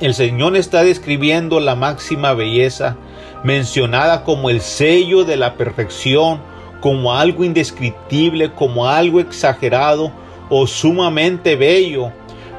El 0.00 0.14
Señor 0.14 0.56
está 0.56 0.84
describiendo 0.84 1.58
la 1.60 1.74
máxima 1.74 2.32
belleza, 2.32 2.96
mencionada 3.42 4.24
como 4.24 4.50
el 4.50 4.60
sello 4.60 5.24
de 5.24 5.36
la 5.36 5.54
perfección, 5.54 6.40
como 6.80 7.14
algo 7.14 7.44
indescriptible, 7.44 8.52
como 8.52 8.86
algo 8.86 9.20
exagerado 9.20 10.12
o 10.48 10.66
sumamente 10.66 11.56
bello, 11.56 12.12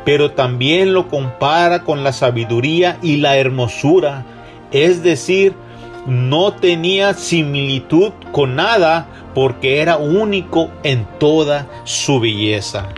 pero 0.09 0.31
también 0.31 0.91
lo 0.91 1.07
compara 1.07 1.83
con 1.83 2.03
la 2.03 2.13
sabiduría 2.13 2.97
y 3.03 3.17
la 3.17 3.37
hermosura, 3.37 4.25
es 4.71 5.03
decir, 5.03 5.53
no 6.07 6.53
tenía 6.53 7.13
similitud 7.13 8.13
con 8.31 8.55
nada 8.55 9.05
porque 9.35 9.81
era 9.81 9.97
único 9.97 10.71
en 10.81 11.05
toda 11.19 11.67
su 11.83 12.19
belleza. 12.19 12.89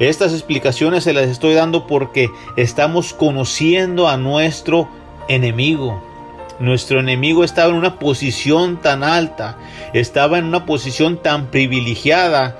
Estas 0.00 0.32
explicaciones 0.32 1.04
se 1.04 1.12
las 1.12 1.28
estoy 1.28 1.54
dando 1.54 1.86
porque 1.86 2.30
estamos 2.56 3.14
conociendo 3.14 4.08
a 4.08 4.16
nuestro 4.16 4.88
enemigo. 5.28 6.02
Nuestro 6.58 6.98
enemigo 6.98 7.44
estaba 7.44 7.70
en 7.70 7.76
una 7.76 8.00
posición 8.00 8.78
tan 8.78 9.04
alta, 9.04 9.56
estaba 9.92 10.38
en 10.38 10.46
una 10.46 10.66
posición 10.66 11.18
tan 11.18 11.46
privilegiada 11.46 12.58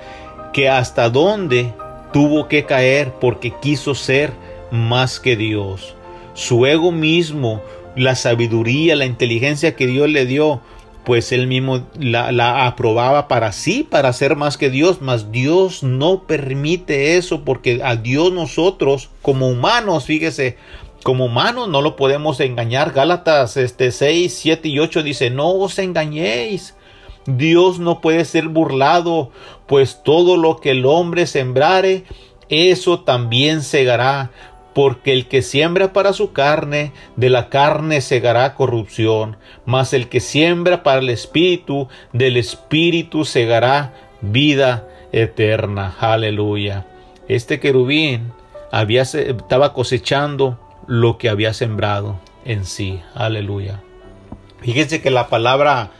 que 0.52 0.68
hasta 0.68 1.10
dónde 1.10 1.74
tuvo 2.16 2.48
que 2.48 2.64
caer 2.64 3.12
porque 3.20 3.52
quiso 3.60 3.94
ser 3.94 4.32
más 4.70 5.20
que 5.20 5.36
Dios. 5.36 5.94
Su 6.32 6.64
ego 6.64 6.90
mismo, 6.90 7.60
la 7.94 8.14
sabiduría, 8.14 8.96
la 8.96 9.04
inteligencia 9.04 9.76
que 9.76 9.86
Dios 9.86 10.08
le 10.08 10.24
dio, 10.24 10.62
pues 11.04 11.30
él 11.30 11.46
mismo 11.46 11.86
la, 12.00 12.66
aprobaba 12.66 13.28
para 13.28 13.52
sí, 13.52 13.82
para 13.82 14.14
ser 14.14 14.34
más 14.34 14.56
que 14.56 14.70
Dios, 14.70 15.02
mas 15.02 15.30
Dios 15.30 15.82
no 15.82 16.22
permite 16.22 17.18
eso 17.18 17.44
porque 17.44 17.82
a 17.84 17.96
Dios 17.96 18.32
nosotros 18.32 19.10
como 19.20 19.50
humanos, 19.50 20.06
fíjese, 20.06 20.56
como 21.02 21.26
humanos 21.26 21.68
no 21.68 21.82
lo 21.82 21.96
podemos 21.96 22.40
engañar. 22.40 22.94
Gálatas 22.94 23.58
este 23.58 23.90
6, 23.90 24.34
7 24.34 24.68
y 24.68 24.78
8 24.78 25.02
dice, 25.02 25.28
no 25.28 25.50
os 25.50 25.78
engañéis. 25.78 26.76
Dios 27.26 27.78
no 27.78 28.00
puede 28.00 28.24
ser 28.24 28.48
burlado, 28.48 29.30
pues 29.66 30.02
todo 30.02 30.36
lo 30.36 30.58
que 30.58 30.70
el 30.70 30.86
hombre 30.86 31.26
sembrare, 31.26 32.04
eso 32.48 33.00
también 33.00 33.62
segará, 33.62 34.30
porque 34.74 35.12
el 35.12 35.26
que 35.26 35.42
siembra 35.42 35.92
para 35.92 36.12
su 36.12 36.32
carne, 36.32 36.92
de 37.16 37.30
la 37.30 37.48
carne 37.48 38.00
segará 38.00 38.54
corrupción, 38.54 39.38
mas 39.64 39.92
el 39.92 40.08
que 40.08 40.20
siembra 40.20 40.82
para 40.82 41.00
el 41.00 41.08
espíritu, 41.08 41.88
del 42.12 42.36
espíritu 42.36 43.24
segará 43.24 43.94
vida 44.20 44.86
eterna. 45.12 45.94
Aleluya. 45.98 46.86
Este 47.26 47.58
querubín 47.58 48.32
había, 48.70 49.02
estaba 49.02 49.72
cosechando 49.72 50.58
lo 50.86 51.18
que 51.18 51.28
había 51.28 51.54
sembrado 51.54 52.20
en 52.44 52.64
sí. 52.64 53.00
Aleluya. 53.14 53.82
Fíjense 54.60 55.00
que 55.00 55.10
la 55.10 55.28
palabra 55.28 55.90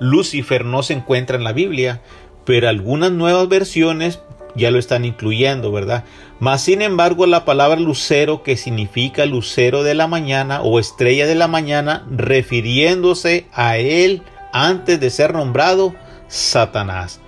Lucifer 0.00 0.64
no 0.64 0.82
se 0.82 0.94
encuentra 0.94 1.36
en 1.36 1.44
la 1.44 1.52
Biblia, 1.52 2.00
pero 2.44 2.68
algunas 2.68 3.12
nuevas 3.12 3.48
versiones 3.48 4.20
ya 4.54 4.70
lo 4.70 4.78
están 4.78 5.04
incluyendo, 5.04 5.72
¿verdad? 5.72 6.04
Mas 6.40 6.62
sin 6.62 6.82
embargo 6.82 7.26
la 7.26 7.44
palabra 7.44 7.80
lucero 7.80 8.42
que 8.42 8.56
significa 8.56 9.26
lucero 9.26 9.82
de 9.82 9.94
la 9.94 10.06
mañana 10.06 10.62
o 10.62 10.78
estrella 10.78 11.26
de 11.26 11.34
la 11.34 11.48
mañana 11.48 12.06
refiriéndose 12.10 13.46
a 13.52 13.76
él 13.76 14.22
antes 14.52 15.00
de 15.00 15.10
ser 15.10 15.32
nombrado 15.32 15.94
Satanás. 16.28 17.20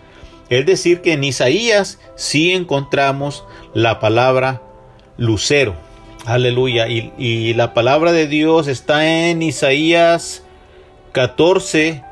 Es 0.48 0.66
decir 0.66 1.00
que 1.00 1.12
en 1.12 1.24
Isaías 1.24 1.98
sí 2.16 2.52
encontramos 2.52 3.44
la 3.72 4.00
palabra 4.00 4.62
lucero. 5.16 5.76
Aleluya. 6.26 6.88
Y, 6.88 7.12
y 7.16 7.54
la 7.54 7.72
palabra 7.72 8.12
de 8.12 8.26
Dios 8.26 8.66
está 8.66 9.28
en 9.28 9.42
Isaías 9.42 10.42
14, 11.12 12.02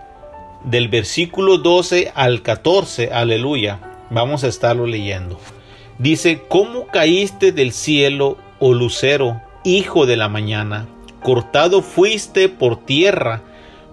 del 0.64 0.88
versículo 0.88 1.59
12 1.59 2.12
al 2.14 2.42
14, 2.42 3.11
aleluya. 3.12 3.81
Vamos 4.11 4.44
a 4.44 4.49
estarlo 4.49 4.87
leyendo. 4.87 5.38
Dice, 5.99 6.42
¿cómo 6.49 6.87
caíste 6.87 7.53
del 7.53 7.73
cielo, 7.73 8.37
oh 8.59 8.73
lucero, 8.73 9.40
hijo 9.64 10.07
de 10.07 10.16
la 10.16 10.29
mañana? 10.29 10.87
Cortado 11.23 11.83
fuiste 11.83 12.49
por 12.49 12.85
tierra, 12.85 13.42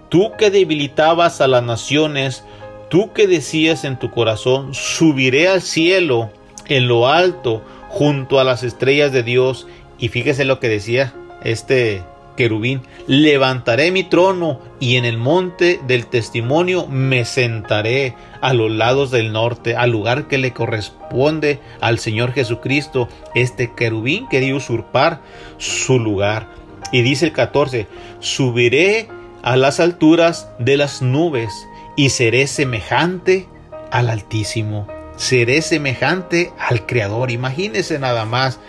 tú 0.10 0.32
que 0.38 0.52
debilitabas 0.52 1.42
a 1.42 1.48
las 1.48 1.64
naciones, 1.64 2.44
tú 2.90 3.12
que 3.14 3.28
decías 3.28 3.84
en 3.84 3.98
tu 3.98 4.12
corazón, 4.12 4.74
subiré 4.74 5.48
al 5.50 5.62
cielo, 5.62 6.30
en 6.68 6.88
lo 6.88 7.08
alto, 7.08 7.64
junto 7.90 8.40
a 8.40 8.44
las 8.44 8.64
estrellas 8.64 9.12
de 9.12 9.24
Dios. 9.24 9.68
Y 9.98 10.10
fíjese 10.10 10.46
lo 10.46 10.60
que 10.60 10.70
decía 10.70 11.14
este 11.44 12.04
querubín, 12.36 12.82
levantaré 13.08 13.92
mi 13.92 14.04
trono 14.04 14.60
y 14.80 14.98
en 14.98 15.06
el 15.06 15.18
monte 15.18 15.80
del 15.88 16.08
testimonio 16.08 16.88
me 16.88 17.26
sentaré 17.26 18.16
a 18.42 18.54
los 18.54 18.72
lados 18.72 19.12
del 19.12 19.32
norte, 19.32 19.76
al 19.76 19.92
lugar 19.92 20.28
que 20.28 20.38
le 20.38 20.54
corresponde 20.54 21.60
al 21.82 22.00
Señor 22.00 22.34
Jesucristo. 22.34 23.10
Este 23.34 23.74
querubín 23.74 24.28
quería 24.28 24.56
usurpar 24.56 25.22
su 25.58 26.00
lugar. 26.00 26.48
Y 26.92 27.02
dice 27.02 27.26
el 27.26 27.34
14, 27.34 27.88
subiré 28.20 29.08
a 29.42 29.58
las 29.58 29.80
alturas 29.80 30.50
de 30.60 30.78
las 30.78 31.02
nubes 31.02 31.52
y 31.96 32.10
seré 32.10 32.48
semejante 32.48 33.48
al 33.92 34.10
Altísimo. 34.10 34.88
Seré 35.16 35.62
semejante 35.62 36.52
al 36.60 36.86
Creador. 36.86 37.32
Imagínese 37.32 38.00
nada 38.00 38.26
más. 38.26 38.60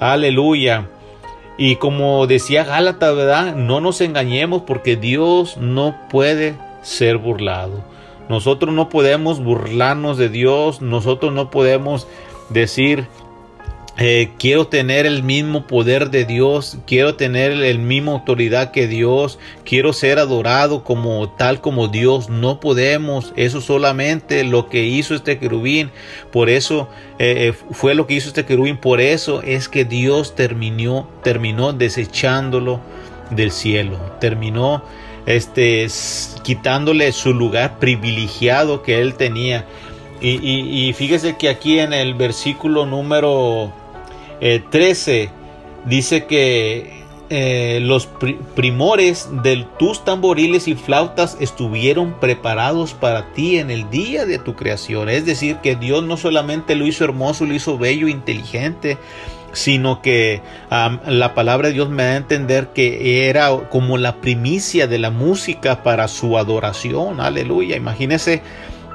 Aleluya. 0.00 0.88
Y 1.58 1.76
como 1.76 2.26
decía 2.26 2.64
Gálata, 2.64 3.12
¿verdad? 3.12 3.54
No 3.54 3.80
nos 3.80 4.00
engañemos 4.00 4.62
porque 4.62 4.96
Dios 4.96 5.56
no 5.56 5.96
puede 6.10 6.54
ser 6.82 7.16
burlado. 7.16 7.82
Nosotros 8.28 8.74
no 8.74 8.88
podemos 8.88 9.42
burlarnos 9.42 10.18
de 10.18 10.28
Dios, 10.28 10.82
nosotros 10.82 11.32
no 11.32 11.50
podemos 11.50 12.06
decir 12.50 13.06
eh, 13.98 14.32
quiero 14.38 14.66
tener 14.66 15.06
el 15.06 15.22
mismo 15.22 15.66
poder 15.66 16.10
de 16.10 16.26
Dios, 16.26 16.76
quiero 16.86 17.14
tener 17.14 17.52
el 17.52 17.78
mismo 17.78 18.12
autoridad 18.12 18.70
que 18.70 18.86
Dios, 18.86 19.38
quiero 19.64 19.94
ser 19.94 20.18
adorado 20.18 20.84
como 20.84 21.30
tal 21.30 21.62
como 21.62 21.88
Dios. 21.88 22.28
No 22.28 22.60
podemos, 22.60 23.32
eso 23.36 23.62
solamente 23.62 24.44
lo 24.44 24.68
que 24.68 24.84
hizo 24.84 25.14
este 25.14 25.38
querubín, 25.38 25.90
por 26.30 26.50
eso 26.50 26.90
eh, 27.18 27.48
eh, 27.48 27.52
fue 27.70 27.94
lo 27.94 28.06
que 28.06 28.14
hizo 28.14 28.28
este 28.28 28.44
querubín, 28.44 28.76
por 28.76 29.00
eso 29.00 29.40
es 29.40 29.66
que 29.66 29.86
Dios 29.86 30.34
terminó, 30.34 31.08
terminó 31.22 31.72
desechándolo 31.72 32.80
del 33.30 33.50
cielo, 33.50 33.98
terminó 34.20 34.84
este, 35.24 35.86
quitándole 36.42 37.10
su 37.12 37.32
lugar 37.32 37.78
privilegiado 37.78 38.82
que 38.82 39.00
él 39.00 39.14
tenía. 39.14 39.64
Y, 40.20 40.38
y 40.40 40.92
fíjese 40.94 41.36
que 41.36 41.48
aquí 41.48 41.78
en 41.78 41.92
el 41.92 42.14
versículo 42.14 42.86
número 42.86 43.72
13 44.40 45.22
eh, 45.22 45.30
dice 45.86 46.26
que 46.26 47.04
eh, 47.28 47.80
los 47.82 48.08
primores 48.54 49.28
de 49.42 49.66
tus 49.80 50.04
tamboriles 50.04 50.68
y 50.68 50.76
flautas 50.76 51.36
estuvieron 51.40 52.20
preparados 52.20 52.94
para 52.94 53.32
ti 53.32 53.58
en 53.58 53.70
el 53.70 53.90
día 53.90 54.26
de 54.26 54.38
tu 54.38 54.54
creación. 54.54 55.08
Es 55.08 55.26
decir, 55.26 55.56
que 55.56 55.74
Dios 55.74 56.04
no 56.04 56.16
solamente 56.16 56.76
lo 56.76 56.86
hizo 56.86 57.02
hermoso, 57.02 57.44
lo 57.44 57.54
hizo 57.54 57.78
bello, 57.78 58.06
inteligente, 58.06 58.96
sino 59.52 60.02
que 60.02 60.40
la 60.70 61.34
palabra 61.34 61.68
de 61.68 61.74
Dios 61.74 61.88
me 61.88 62.04
da 62.04 62.10
a 62.10 62.16
entender 62.16 62.68
que 62.68 63.28
era 63.28 63.50
como 63.70 63.98
la 63.98 64.20
primicia 64.20 64.86
de 64.86 64.98
la 64.98 65.10
música 65.10 65.82
para 65.82 66.06
su 66.06 66.38
adoración. 66.38 67.20
Aleluya. 67.20 67.74
Imagínese 67.74 68.42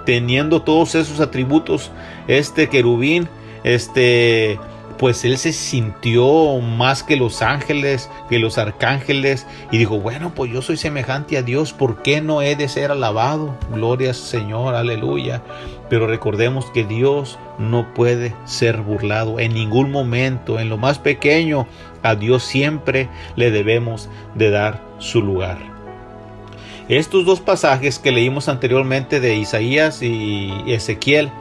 teniendo 0.05 0.61
todos 0.61 0.95
esos 0.95 1.19
atributos, 1.19 1.91
este 2.27 2.69
querubín, 2.69 3.27
este 3.63 4.57
pues 5.01 5.25
él 5.25 5.39
se 5.39 5.51
sintió 5.51 6.59
más 6.59 7.01
que 7.01 7.15
los 7.15 7.41
ángeles, 7.41 8.07
que 8.29 8.37
los 8.37 8.59
arcángeles, 8.59 9.47
y 9.71 9.79
dijo, 9.79 9.99
bueno, 9.99 10.31
pues 10.35 10.51
yo 10.51 10.61
soy 10.61 10.77
semejante 10.77 11.39
a 11.39 11.41
Dios, 11.41 11.73
¿por 11.73 12.03
qué 12.03 12.21
no 12.21 12.43
he 12.43 12.55
de 12.55 12.69
ser 12.69 12.91
alabado? 12.91 13.57
Gloria 13.73 14.13
Señor, 14.13 14.75
aleluya. 14.75 15.41
Pero 15.89 16.05
recordemos 16.05 16.67
que 16.69 16.83
Dios 16.83 17.39
no 17.57 17.95
puede 17.95 18.35
ser 18.45 18.81
burlado 18.81 19.39
en 19.39 19.55
ningún 19.55 19.89
momento, 19.89 20.59
en 20.59 20.69
lo 20.69 20.77
más 20.77 20.99
pequeño, 20.99 21.65
a 22.03 22.13
Dios 22.13 22.43
siempre 22.43 23.09
le 23.35 23.49
debemos 23.49 24.07
de 24.35 24.51
dar 24.51 24.83
su 24.99 25.23
lugar. 25.23 25.57
Estos 26.89 27.25
dos 27.25 27.39
pasajes 27.39 27.97
que 27.97 28.11
leímos 28.11 28.49
anteriormente 28.49 29.19
de 29.19 29.35
Isaías 29.35 30.03
y 30.03 30.53
Ezequiel 30.67 31.31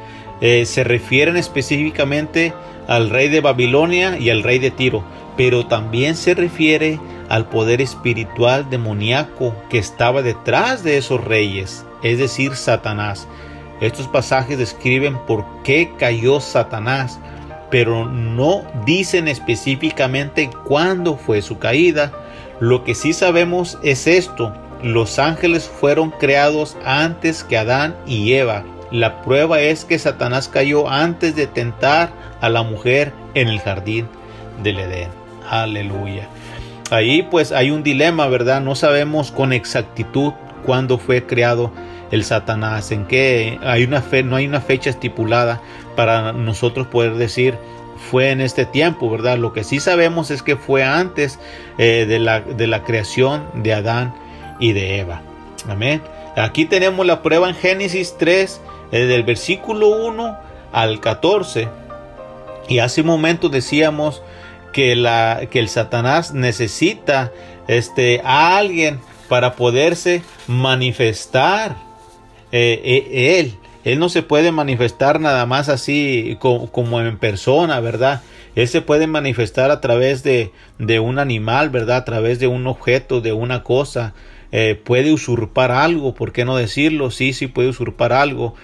eh, 0.41 0.65
se 0.67 0.85
refieren 0.85 1.37
específicamente 1.37 2.55
al 2.89 3.11
rey 3.11 3.29
de 3.29 3.41
Babilonia 3.41 4.19
y 4.19 4.31
al 4.31 4.43
rey 4.43 4.59
de 4.59 4.71
Tiro, 4.71 5.05
pero 5.37 5.67
también 5.67 6.17
se 6.17 6.35
refiere 6.35 6.99
al 7.29 7.49
poder 7.49 7.81
espiritual 7.81 8.69
demoníaco 8.69 9.55
que 9.69 9.79
estaba 9.79 10.23
detrás 10.23 10.83
de 10.83 10.99
esos 10.99 11.23
reyes, 11.23 11.85
es 12.03 12.19
decir, 12.19 12.57
Satanás. 12.57 13.29
Estos 13.81 14.09
pasajes 14.09 14.59
describen 14.59 15.17
por 15.27 15.45
qué 15.63 15.93
cayó 15.99 16.41
Satanás, 16.41 17.21
pero 17.71 18.05
no 18.07 18.65
dicen 18.85 19.29
específicamente 19.29 20.51
cuándo 20.65 21.17
fue 21.17 21.41
su 21.41 21.59
caída. 21.59 22.13
Lo 22.59 22.85
que 22.85 22.95
sí 22.95 23.13
sabemos 23.13 23.79
es 23.83 24.07
esto, 24.07 24.53
los 24.83 25.19
ángeles 25.19 25.69
fueron 25.69 26.11
creados 26.11 26.77
antes 26.85 27.45
que 27.45 27.57
Adán 27.57 27.97
y 28.07 28.33
Eva. 28.33 28.65
La 28.91 29.23
prueba 29.23 29.61
es 29.61 29.85
que 29.85 29.99
Satanás 29.99 30.49
cayó 30.49 30.89
antes 30.89 31.37
de 31.37 31.47
tentar 31.47 32.11
a 32.41 32.49
la 32.49 32.63
mujer 32.63 33.13
en 33.35 33.49
el 33.49 33.61
jardín 33.61 34.09
del 34.63 34.81
Edén. 34.81 35.09
Aleluya. 35.49 36.29
Ahí 36.91 37.23
pues 37.23 37.53
hay 37.53 37.71
un 37.71 37.83
dilema, 37.83 38.27
¿verdad? 38.27 38.61
No 38.61 38.75
sabemos 38.75 39.31
con 39.31 39.53
exactitud 39.53 40.33
cuándo 40.65 40.99
fue 40.99 41.25
creado 41.25 41.71
el 42.11 42.25
Satanás, 42.25 42.91
en 42.91 43.07
qué 43.07 43.59
hay 43.63 43.85
una 43.85 44.03
fe, 44.03 44.25
no 44.25 44.35
hay 44.35 44.47
una 44.47 44.61
fecha 44.61 44.91
estipulada 44.91 45.61
para 45.95 46.33
nosotros 46.33 46.89
poder 46.89 47.15
decir 47.15 47.55
fue 48.11 48.31
en 48.31 48.41
este 48.41 48.65
tiempo, 48.65 49.11
¿verdad? 49.11 49.39
Lo 49.39 49.53
que 49.53 49.63
sí 49.63 49.79
sabemos 49.79 50.31
es 50.31 50.43
que 50.43 50.57
fue 50.57 50.83
antes 50.83 51.39
eh, 51.79 52.07
de, 52.09 52.19
la, 52.19 52.41
de 52.41 52.67
la 52.67 52.83
creación 52.83 53.45
de 53.55 53.75
Adán 53.75 54.15
y 54.59 54.73
de 54.73 54.99
Eva. 54.99 55.23
Amén. 55.69 56.03
Aquí 56.37 56.65
tenemos 56.65 57.05
la 57.07 57.23
prueba 57.23 57.49
en 57.49 57.55
Génesis 57.55 58.17
3, 58.19 58.61
eh, 58.93 59.01
del 59.01 59.23
versículo 59.23 59.89
1 59.89 60.39
al 60.73 61.01
14. 61.01 61.69
Y 62.69 62.79
hace 62.79 63.01
un 63.01 63.09
momento 63.09 63.49
decíamos 63.49 64.23
que, 64.73 64.97
la, 64.97 65.43
que 65.51 65.59
el 65.59 65.69
Satanás 65.69 66.33
necesita 66.33 67.33
este, 67.69 68.21
a 68.25 68.57
alguien 68.57 69.01
para 69.29 69.55
poderse 69.55 70.23
manifestar. 70.47 71.77
Eh, 72.53 72.81
eh, 72.85 73.39
él, 73.41 73.55
él 73.85 73.99
no 73.99 74.09
se 74.09 74.23
puede 74.23 74.53
manifestar 74.53 75.21
nada 75.21 75.47
más 75.47 75.69
así 75.69 76.37
como, 76.41 77.01
en 77.01 77.19
persona, 77.19 77.81
¿verdad? 77.81 78.23
Él 78.57 78.69
se 78.69 78.83
puede 78.83 79.07
manifestar 79.07 79.71
a 79.71 79.81
través 79.81 80.23
de, 80.23 80.53
de, 80.79 81.01
un 81.01 81.19
animal, 81.19 81.71
¿verdad? 81.71 81.99
A 81.99 82.05
través 82.05 82.41
de 82.41 82.49
un 82.49 82.67
objeto, 82.67 83.21
de 83.21 83.33
una 83.33 83.63
cosa. 83.63 84.15
Eh, 84.53 84.75
puede 84.83 85.13
usurpar 85.13 85.71
algo, 85.71 86.15
¿por 86.15 86.33
qué 86.33 86.45
no 86.45 86.57
decirlo? 86.57 87.13
Sí, 87.13 87.33
sí 87.33 87.47
puede 87.47 87.69
usurpar 87.69 88.13
algo 88.13 88.57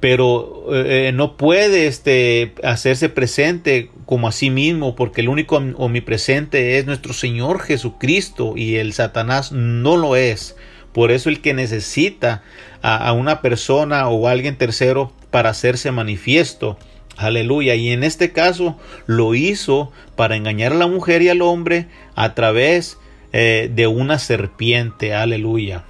pero 0.00 0.64
eh, 0.74 1.08
eh, 1.08 1.12
no 1.12 1.36
puede 1.36 1.86
este, 1.86 2.54
hacerse 2.64 3.10
presente 3.10 3.90
como 4.06 4.28
a 4.28 4.32
sí 4.32 4.50
mismo, 4.50 4.96
porque 4.96 5.20
el 5.20 5.28
único 5.28 5.56
omnipresente 5.56 6.78
es 6.78 6.86
nuestro 6.86 7.12
Señor 7.12 7.60
Jesucristo 7.60 8.54
y 8.56 8.76
el 8.76 8.94
Satanás 8.94 9.52
no 9.52 9.96
lo 9.96 10.16
es. 10.16 10.56
Por 10.92 11.12
eso 11.12 11.28
el 11.28 11.40
que 11.40 11.54
necesita 11.54 12.42
a, 12.82 13.12
una 13.12 13.42
persona 13.42 14.08
o 14.08 14.26
a 14.26 14.32
alguien 14.32 14.56
tercero 14.56 15.12
para 15.30 15.50
hacerse 15.50 15.92
manifiesto. 15.92 16.78
Aleluya. 17.16 17.74
Y 17.74 17.90
en 17.90 18.02
este 18.02 18.32
caso 18.32 18.78
lo 19.06 19.34
hizo 19.34 19.92
para 20.16 20.34
engañar 20.34 20.72
a 20.72 20.76
la 20.76 20.86
mujer 20.86 21.22
y 21.22 21.28
al 21.28 21.42
hombre 21.42 21.86
a 22.16 22.34
través 22.34 22.98
eh, 23.32 23.70
de 23.72 23.86
una 23.86 24.18
serpiente. 24.18 25.14
Aleluya. 25.14 25.84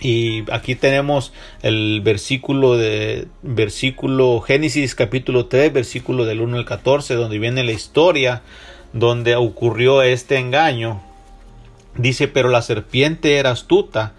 Y 0.00 0.50
aquí 0.50 0.74
tenemos 0.74 1.32
el 1.62 2.00
versículo 2.02 2.78
de 2.78 3.28
versículo 3.42 4.40
Génesis 4.40 4.94
capítulo 4.94 5.46
3, 5.46 5.72
versículo 5.72 6.24
del 6.24 6.40
1 6.40 6.56
al 6.56 6.64
14, 6.64 7.14
donde 7.14 7.38
viene 7.38 7.64
la 7.64 7.72
historia 7.72 8.42
donde 8.92 9.36
ocurrió 9.36 10.02
este 10.02 10.38
engaño. 10.38 11.02
Dice, 11.96 12.28
pero 12.28 12.48
la 12.48 12.62
serpiente 12.62 13.36
era 13.36 13.50
astuta, 13.50 14.14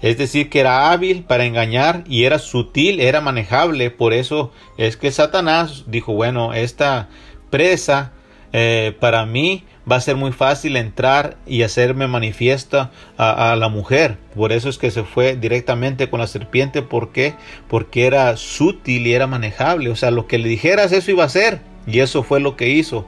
es 0.00 0.18
decir, 0.18 0.50
que 0.50 0.60
era 0.60 0.92
hábil 0.92 1.24
para 1.24 1.44
engañar 1.44 2.04
y 2.06 2.24
era 2.24 2.38
sutil, 2.38 3.00
era 3.00 3.20
manejable. 3.20 3.90
Por 3.90 4.12
eso 4.12 4.52
es 4.76 4.96
que 4.96 5.10
Satanás 5.10 5.84
dijo, 5.88 6.12
bueno, 6.12 6.54
esta 6.54 7.08
presa 7.50 8.12
eh, 8.52 8.94
para 9.00 9.26
mí 9.26 9.64
va 9.90 9.96
a 9.96 10.00
ser 10.00 10.16
muy 10.16 10.32
fácil 10.32 10.76
entrar 10.76 11.36
y 11.46 11.62
hacerme 11.62 12.06
manifiesta 12.06 12.90
a, 13.16 13.56
la 13.56 13.68
mujer. 13.68 14.18
Por 14.34 14.52
eso 14.52 14.68
es 14.68 14.78
que 14.78 14.90
se 14.90 15.04
fue 15.04 15.36
directamente 15.36 16.10
con 16.10 16.20
la 16.20 16.26
serpiente. 16.26 16.82
¿Por 16.82 17.12
qué? 17.12 17.34
Porque 17.68 18.06
era 18.06 18.36
sutil 18.36 19.06
y 19.06 19.14
era 19.14 19.26
manejable. 19.26 19.90
O 19.90 19.96
sea, 19.96 20.10
lo 20.10 20.26
que 20.26 20.38
le 20.38 20.48
dijeras 20.48 20.92
eso 20.92 21.10
iba 21.10 21.24
a 21.24 21.28
ser. 21.28 21.60
Y 21.86 22.00
eso 22.00 22.22
fue 22.22 22.40
lo 22.40 22.56
que 22.56 22.68
hizo. 22.68 23.06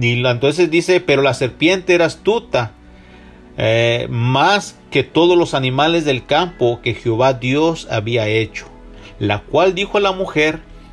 Y 0.00 0.24
entonces 0.24 0.70
dice, 0.70 1.00
pero 1.00 1.22
la 1.22 1.34
serpiente 1.34 1.94
era 1.94 2.06
astuta. 2.06 2.72
Eh, 3.58 4.06
más 4.08 4.78
que 4.90 5.02
todos 5.02 5.36
los 5.36 5.52
animales 5.54 6.04
del 6.04 6.24
campo 6.24 6.80
que 6.82 6.94
Jehová 6.94 7.34
Dios 7.34 7.88
había 7.90 8.28
hecho. 8.28 8.66
La 9.18 9.40
cual 9.40 9.74
dijo 9.74 9.98
a 9.98 10.00
la 10.00 10.12
mujer, 10.12 10.60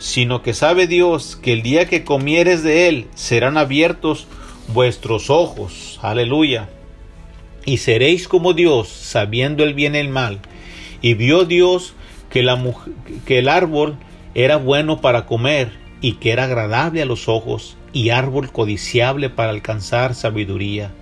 sino 0.00 0.42
que 0.42 0.54
sabe 0.54 0.86
Dios 0.86 1.36
que 1.36 1.52
el 1.52 1.62
día 1.62 1.86
que 1.86 2.04
comieres 2.04 2.62
de 2.62 2.88
él 2.88 3.06
serán 3.14 3.58
abiertos 3.58 4.26
vuestros 4.68 5.28
ojos. 5.28 6.00
Aleluya. 6.02 6.70
Y 7.66 7.76
seréis 7.76 8.26
como 8.26 8.54
Dios, 8.54 8.88
sabiendo 8.88 9.62
el 9.62 9.74
bien 9.74 9.94
y 9.94 9.98
el 9.98 10.08
mal. 10.08 10.40
Y 11.02 11.12
vio 11.14 11.44
Dios 11.44 11.92
que, 12.30 12.48
que 13.26 13.38
el 13.38 13.48
árbol 13.50 13.98
era 14.34 14.56
bueno 14.56 15.02
para 15.02 15.26
comer 15.26 15.70
y 16.00 16.14
que 16.14 16.32
era 16.32 16.44
agradable 16.44 17.02
a 17.02 17.06
los 17.06 17.28
ojos 17.28 17.76
y 17.92 18.08
árbol 18.08 18.50
codiciable 18.50 19.28
para 19.28 19.50
alcanzar 19.50 20.14
sabiduría. 20.14 20.92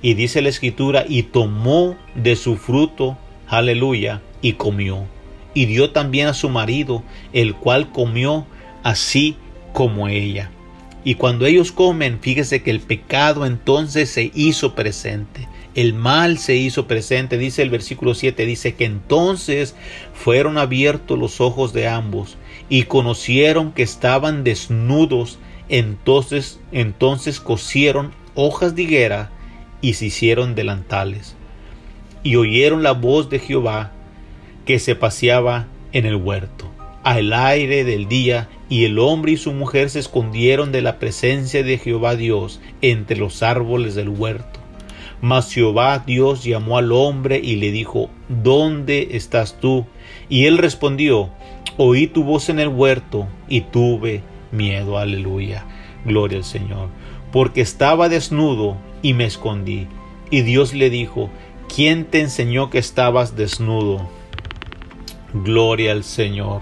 Y 0.00 0.14
dice 0.14 0.40
la 0.40 0.48
escritura, 0.48 1.04
y 1.06 1.24
tomó 1.24 1.96
de 2.14 2.36
su 2.36 2.56
fruto, 2.56 3.18
aleluya, 3.48 4.22
y 4.40 4.54
comió. 4.54 5.04
Y 5.56 5.64
dio 5.64 5.88
también 5.88 6.26
a 6.26 6.34
su 6.34 6.50
marido, 6.50 7.02
el 7.32 7.54
cual 7.54 7.90
comió 7.90 8.46
así 8.82 9.36
como 9.72 10.06
ella. 10.06 10.50
Y 11.02 11.14
cuando 11.14 11.46
ellos 11.46 11.72
comen, 11.72 12.18
fíjese 12.20 12.62
que 12.62 12.70
el 12.70 12.80
pecado 12.80 13.46
entonces 13.46 14.10
se 14.10 14.30
hizo 14.34 14.74
presente. 14.74 15.48
El 15.74 15.94
mal 15.94 16.36
se 16.36 16.56
hizo 16.56 16.86
presente, 16.86 17.38
dice 17.38 17.62
el 17.62 17.70
versículo 17.70 18.12
7, 18.14 18.44
dice 18.44 18.74
que 18.74 18.84
entonces 18.84 19.74
fueron 20.12 20.58
abiertos 20.58 21.18
los 21.18 21.40
ojos 21.40 21.72
de 21.72 21.88
ambos 21.88 22.36
y 22.68 22.82
conocieron 22.82 23.72
que 23.72 23.82
estaban 23.82 24.44
desnudos, 24.44 25.38
entonces 25.70 26.60
entonces 26.70 27.40
cosieron 27.40 28.12
hojas 28.34 28.74
de 28.74 28.82
higuera 28.82 29.30
y 29.80 29.94
se 29.94 30.04
hicieron 30.04 30.54
delantales. 30.54 31.34
Y 32.22 32.36
oyeron 32.36 32.82
la 32.82 32.92
voz 32.92 33.30
de 33.30 33.38
Jehová 33.38 33.92
que 34.66 34.78
se 34.78 34.94
paseaba 34.94 35.68
en 35.92 36.04
el 36.04 36.16
huerto 36.16 36.70
al 37.06 37.32
aire 37.34 37.84
del 37.84 38.08
día, 38.08 38.48
y 38.68 38.84
el 38.84 38.98
hombre 38.98 39.30
y 39.30 39.36
su 39.36 39.52
mujer 39.52 39.90
se 39.90 40.00
escondieron 40.00 40.72
de 40.72 40.82
la 40.82 40.98
presencia 40.98 41.62
de 41.62 41.78
Jehová 41.78 42.16
Dios 42.16 42.60
entre 42.82 43.16
los 43.16 43.44
árboles 43.44 43.94
del 43.94 44.08
huerto. 44.08 44.58
Mas 45.20 45.52
Jehová 45.52 46.02
Dios 46.04 46.42
llamó 46.42 46.78
al 46.78 46.90
hombre 46.90 47.40
y 47.40 47.56
le 47.56 47.70
dijo, 47.70 48.10
¿Dónde 48.28 49.10
estás 49.12 49.60
tú? 49.60 49.86
Y 50.28 50.46
él 50.46 50.58
respondió, 50.58 51.30
Oí 51.76 52.08
tu 52.08 52.24
voz 52.24 52.48
en 52.48 52.58
el 52.58 52.70
huerto 52.70 53.28
y 53.48 53.60
tuve 53.60 54.22
miedo. 54.50 54.98
Aleluya. 54.98 55.64
Gloria 56.04 56.38
al 56.38 56.44
Señor. 56.44 56.88
Porque 57.30 57.60
estaba 57.60 58.08
desnudo 58.08 58.78
y 59.02 59.14
me 59.14 59.26
escondí. 59.26 59.86
Y 60.32 60.40
Dios 60.40 60.74
le 60.74 60.90
dijo, 60.90 61.30
¿quién 61.72 62.04
te 62.04 62.20
enseñó 62.20 62.68
que 62.68 62.78
estabas 62.78 63.36
desnudo? 63.36 64.08
Gloria 65.32 65.92
al 65.92 66.04
Señor. 66.04 66.60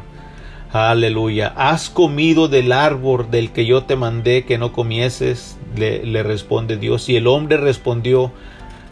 Aleluya. 0.73 1.53
¿Has 1.57 1.89
comido 1.89 2.49
del 2.49 2.73
árbol 2.73 3.31
del 3.31 3.53
que 3.53 3.65
yo 3.65 3.85
te 3.85 3.95
mandé 3.95 4.45
que 4.45 4.59
no 4.59 4.73
comieses? 4.73 5.57
Le, 5.77 6.23
responde 6.23 6.77
Dios. 6.77 7.09
Y 7.09 7.17
el 7.17 7.27
hombre 7.27 7.59
respondió, 7.59 8.33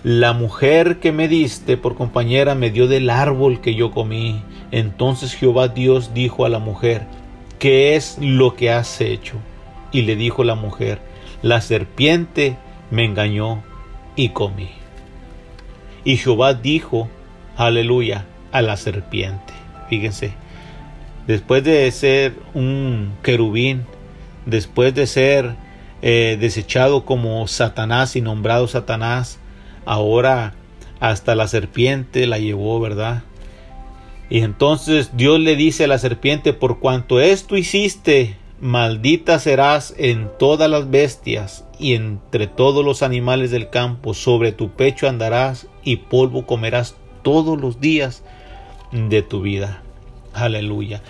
la 0.04 0.32
mujer 0.32 1.00
que 1.00 1.10
me 1.10 1.26
diste 1.26 1.76
por 1.76 1.96
compañera 1.96 2.54
me 2.54 2.70
dio 2.70 2.86
del 2.86 3.10
árbol 3.10 3.60
que 3.60 3.74
yo 3.74 3.90
comí. 3.90 4.42
Entonces 4.70 5.34
Jehová 5.34 5.68
Dios 5.68 6.14
dijo 6.14 6.44
a 6.44 6.48
la 6.48 6.58
mujer, 6.58 7.06
¿qué 7.58 7.96
es 7.96 8.16
lo 8.20 8.54
que 8.54 8.70
has 8.70 9.00
hecho? 9.00 9.34
Y 9.90 10.02
le 10.02 10.14
dijo 10.14 10.44
la 10.44 10.54
mujer, 10.54 11.00
la 11.42 11.60
serpiente 11.60 12.56
me 12.90 13.04
engañó 13.04 13.62
y 14.14 14.28
comí. 14.28 14.70
Y 16.04 16.16
Jehová 16.16 16.54
dijo, 16.54 17.08
aleluya, 17.56 18.26
a 18.52 18.62
la 18.62 18.76
serpiente. 18.76 19.61
Fíjense, 19.92 20.32
después 21.26 21.62
de 21.64 21.90
ser 21.90 22.32
un 22.54 23.12
querubín, 23.22 23.82
después 24.46 24.94
de 24.94 25.06
ser 25.06 25.54
eh, 26.00 26.38
desechado 26.40 27.04
como 27.04 27.46
Satanás 27.46 28.16
y 28.16 28.22
nombrado 28.22 28.68
Satanás, 28.68 29.38
ahora 29.84 30.54
hasta 30.98 31.34
la 31.34 31.46
serpiente 31.46 32.26
la 32.26 32.38
llevó, 32.38 32.80
¿verdad? 32.80 33.24
Y 34.30 34.38
entonces 34.38 35.10
Dios 35.14 35.38
le 35.40 35.56
dice 35.56 35.84
a 35.84 35.88
la 35.88 35.98
serpiente, 35.98 36.54
por 36.54 36.80
cuanto 36.80 37.20
esto 37.20 37.58
hiciste, 37.58 38.38
maldita 38.62 39.38
serás 39.38 39.94
en 39.98 40.30
todas 40.38 40.70
las 40.70 40.90
bestias 40.90 41.66
y 41.78 41.96
entre 41.96 42.46
todos 42.46 42.82
los 42.82 43.02
animales 43.02 43.50
del 43.50 43.68
campo, 43.68 44.14
sobre 44.14 44.52
tu 44.52 44.70
pecho 44.70 45.06
andarás 45.06 45.66
y 45.84 45.96
polvo 45.96 46.46
comerás 46.46 46.96
todos 47.22 47.60
los 47.60 47.78
días 47.78 48.24
de 48.92 49.22
tu 49.22 49.42
vida. 49.42 49.82
Aleluya. 50.32 51.02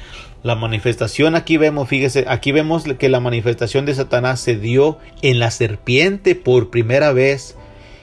La 0.43 0.57
manifestación 0.57 1.37
aquí 1.37 1.57
vemos, 1.57 1.89
fíjese, 1.89 2.25
aquí 2.27 2.51
vemos 2.51 2.85
que 2.99 3.09
la 3.09 3.21
manifestación 3.21 3.87
de 3.87 3.95
Satanás 3.95 4.41
se 4.41 4.57
dio 4.57 4.99
en 5.23 5.39
la 5.39 5.53
serpiente 5.53 6.35
por 6.35 6.71
primera 6.71 7.13
vez 7.13 7.57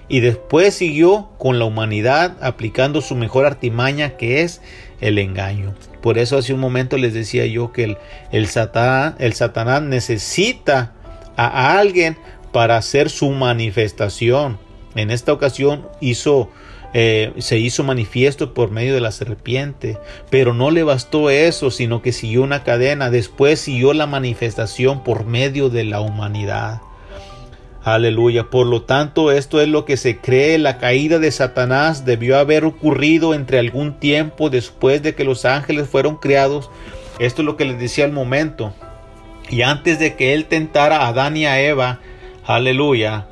y 0.07 0.21
después 0.21 0.73
siguió 0.73 1.29
con 1.37 1.59
la 1.59 1.65
humanidad 1.65 2.37
aplicando 2.41 3.01
su 3.01 3.15
mejor 3.15 3.45
artimaña 3.45 4.11
que 4.11 4.41
es 4.41 4.61
el 5.01 5.19
engaño. 5.19 5.75
Por 6.01 6.17
eso 6.17 6.37
hace 6.37 6.53
un 6.53 6.61
momento 6.61 6.97
les 6.97 7.13
decía 7.13 7.45
yo 7.45 7.73
que 7.73 7.83
el, 7.83 7.97
el, 8.31 8.47
el 9.19 9.33
Satanás 9.33 9.81
necesita 9.83 10.93
a 11.35 11.77
alguien 11.77 12.17
para 12.53 12.77
hacer 12.77 13.09
su 13.09 13.29
manifestación. 13.31 14.57
En 14.95 15.11
esta 15.11 15.33
ocasión 15.33 15.87
hizo 15.99 16.49
eh, 16.93 17.33
se 17.37 17.57
hizo 17.59 17.83
manifiesto 17.83 18.53
por 18.53 18.71
medio 18.71 18.93
de 18.93 19.01
la 19.01 19.11
serpiente. 19.11 19.97
Pero 20.29 20.53
no 20.53 20.71
le 20.71 20.83
bastó 20.83 21.29
eso, 21.29 21.71
sino 21.71 22.01
que 22.01 22.11
siguió 22.11 22.43
una 22.43 22.63
cadena. 22.63 23.09
Después 23.09 23.59
siguió 23.59 23.93
la 23.93 24.07
manifestación 24.07 25.03
por 25.03 25.25
medio 25.25 25.69
de 25.69 25.83
la 25.83 26.01
humanidad. 26.01 26.81
Aleluya. 27.83 28.49
Por 28.49 28.67
lo 28.67 28.83
tanto, 28.83 29.31
esto 29.31 29.61
es 29.61 29.67
lo 29.67 29.85
que 29.85 29.97
se 29.97 30.17
cree. 30.17 30.57
La 30.57 30.77
caída 30.77 31.19
de 31.19 31.31
Satanás 31.31 32.05
debió 32.05 32.37
haber 32.37 32.65
ocurrido 32.65 33.33
entre 33.33 33.59
algún 33.59 33.99
tiempo 33.99 34.49
después 34.49 35.01
de 35.01 35.15
que 35.15 35.23
los 35.23 35.45
ángeles 35.45 35.87
fueron 35.87 36.17
creados. 36.17 36.69
Esto 37.19 37.41
es 37.41 37.45
lo 37.45 37.57
que 37.57 37.65
les 37.65 37.79
decía 37.79 38.05
al 38.05 38.11
momento. 38.11 38.73
Y 39.49 39.61
antes 39.61 39.97
de 39.99 40.15
que 40.15 40.33
él 40.33 40.45
tentara 40.45 40.97
a 40.97 41.07
Adán 41.07 41.35
y 41.37 41.45
a 41.45 41.59
Eva, 41.59 41.99
aleluya, 42.45 43.27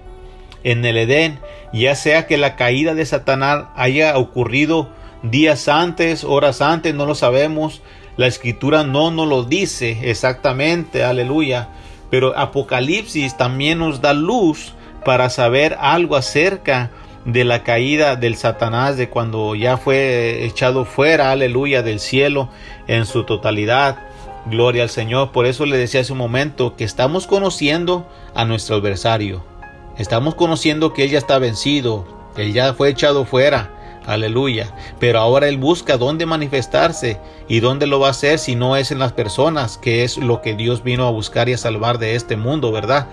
en 0.64 0.84
el 0.84 0.98
Edén, 0.98 1.40
ya 1.80 1.96
sea 1.96 2.28
que 2.28 2.38
la 2.38 2.56
caída 2.56 2.94
de 2.94 3.06
Satanás 3.06 3.66
haya 3.76 4.18
ocurrido 4.18 4.90
días 5.24 5.68
antes, 5.68 6.24
horas 6.24 6.62
antes, 6.62 6.94
no 6.94 7.06
lo 7.06 7.16
sabemos. 7.16 7.82
La 8.16 8.28
escritura 8.28 8.84
no 8.84 9.12
nos 9.12 9.28
lo 9.28 9.44
dice 9.44 10.10
exactamente, 10.10 11.04
aleluya. 11.04 11.70
Pero 12.10 12.38
Apocalipsis 12.38 13.36
también 13.38 13.80
nos 13.80 14.02
da 14.02 14.14
luz 14.14 14.74
para 15.04 15.30
saber 15.30 15.78
algo 15.80 16.16
acerca 16.16 16.92
de 17.26 17.44
la 17.44 17.64
caída 17.64 18.16
del 18.16 18.38
Satanás, 18.38 18.96
de 18.96 19.10
cuando 19.10 19.54
ya 19.54 19.78
fue 19.78 20.46
echado 20.46 20.86
fuera, 20.86 21.32
aleluya, 21.32 21.84
del 21.84 22.00
cielo 22.00 22.50
en 22.88 23.06
su 23.06 23.24
totalidad. 23.24 23.98
Gloria 24.46 24.84
al 24.84 24.90
Señor. 24.90 25.32
Por 25.32 25.46
eso 25.46 25.66
le 25.66 25.78
decía 25.78 26.02
hace 26.02 26.14
un 26.14 26.20
momento 26.20 26.78
que 26.78 26.86
estamos 26.86 27.28
conociendo 27.28 28.08
a 28.34 28.46
nuestro 28.46 28.78
adversario. 28.78 29.57
Estamos 29.98 30.36
conociendo 30.36 30.94
que 30.94 31.04
Él 31.04 31.12
ya 31.12 31.18
está 31.18 31.40
vencido, 31.40 32.06
Él 32.36 32.54
ya 32.54 32.74
fue 32.74 32.90
echado 32.90 33.26
fuera. 33.26 33.74
Aleluya. 34.06 34.74
Pero 35.00 35.20
ahora 35.20 35.50
Él 35.50 35.58
busca 35.58 35.98
dónde 35.98 36.26
manifestarse 36.26 37.20
y 37.50 37.60
dónde 37.60 37.88
lo 37.88 38.00
va 38.00 38.08
a 38.08 38.12
hacer 38.12 38.40
si 38.40 38.56
no 38.56 38.78
es 38.78 38.92
en 38.92 39.00
las 39.00 39.12
personas, 39.12 39.78
que 39.78 40.06
es 40.06 40.18
lo 40.18 40.42
que 40.42 40.56
Dios 40.56 40.82
vino 40.82 41.06
a 41.06 41.12
buscar 41.12 41.50
y 41.50 41.54
a 41.54 41.58
salvar 41.58 41.98
de 42.00 42.16
este 42.16 42.38
mundo, 42.38 42.72
¿verdad? 42.72 43.08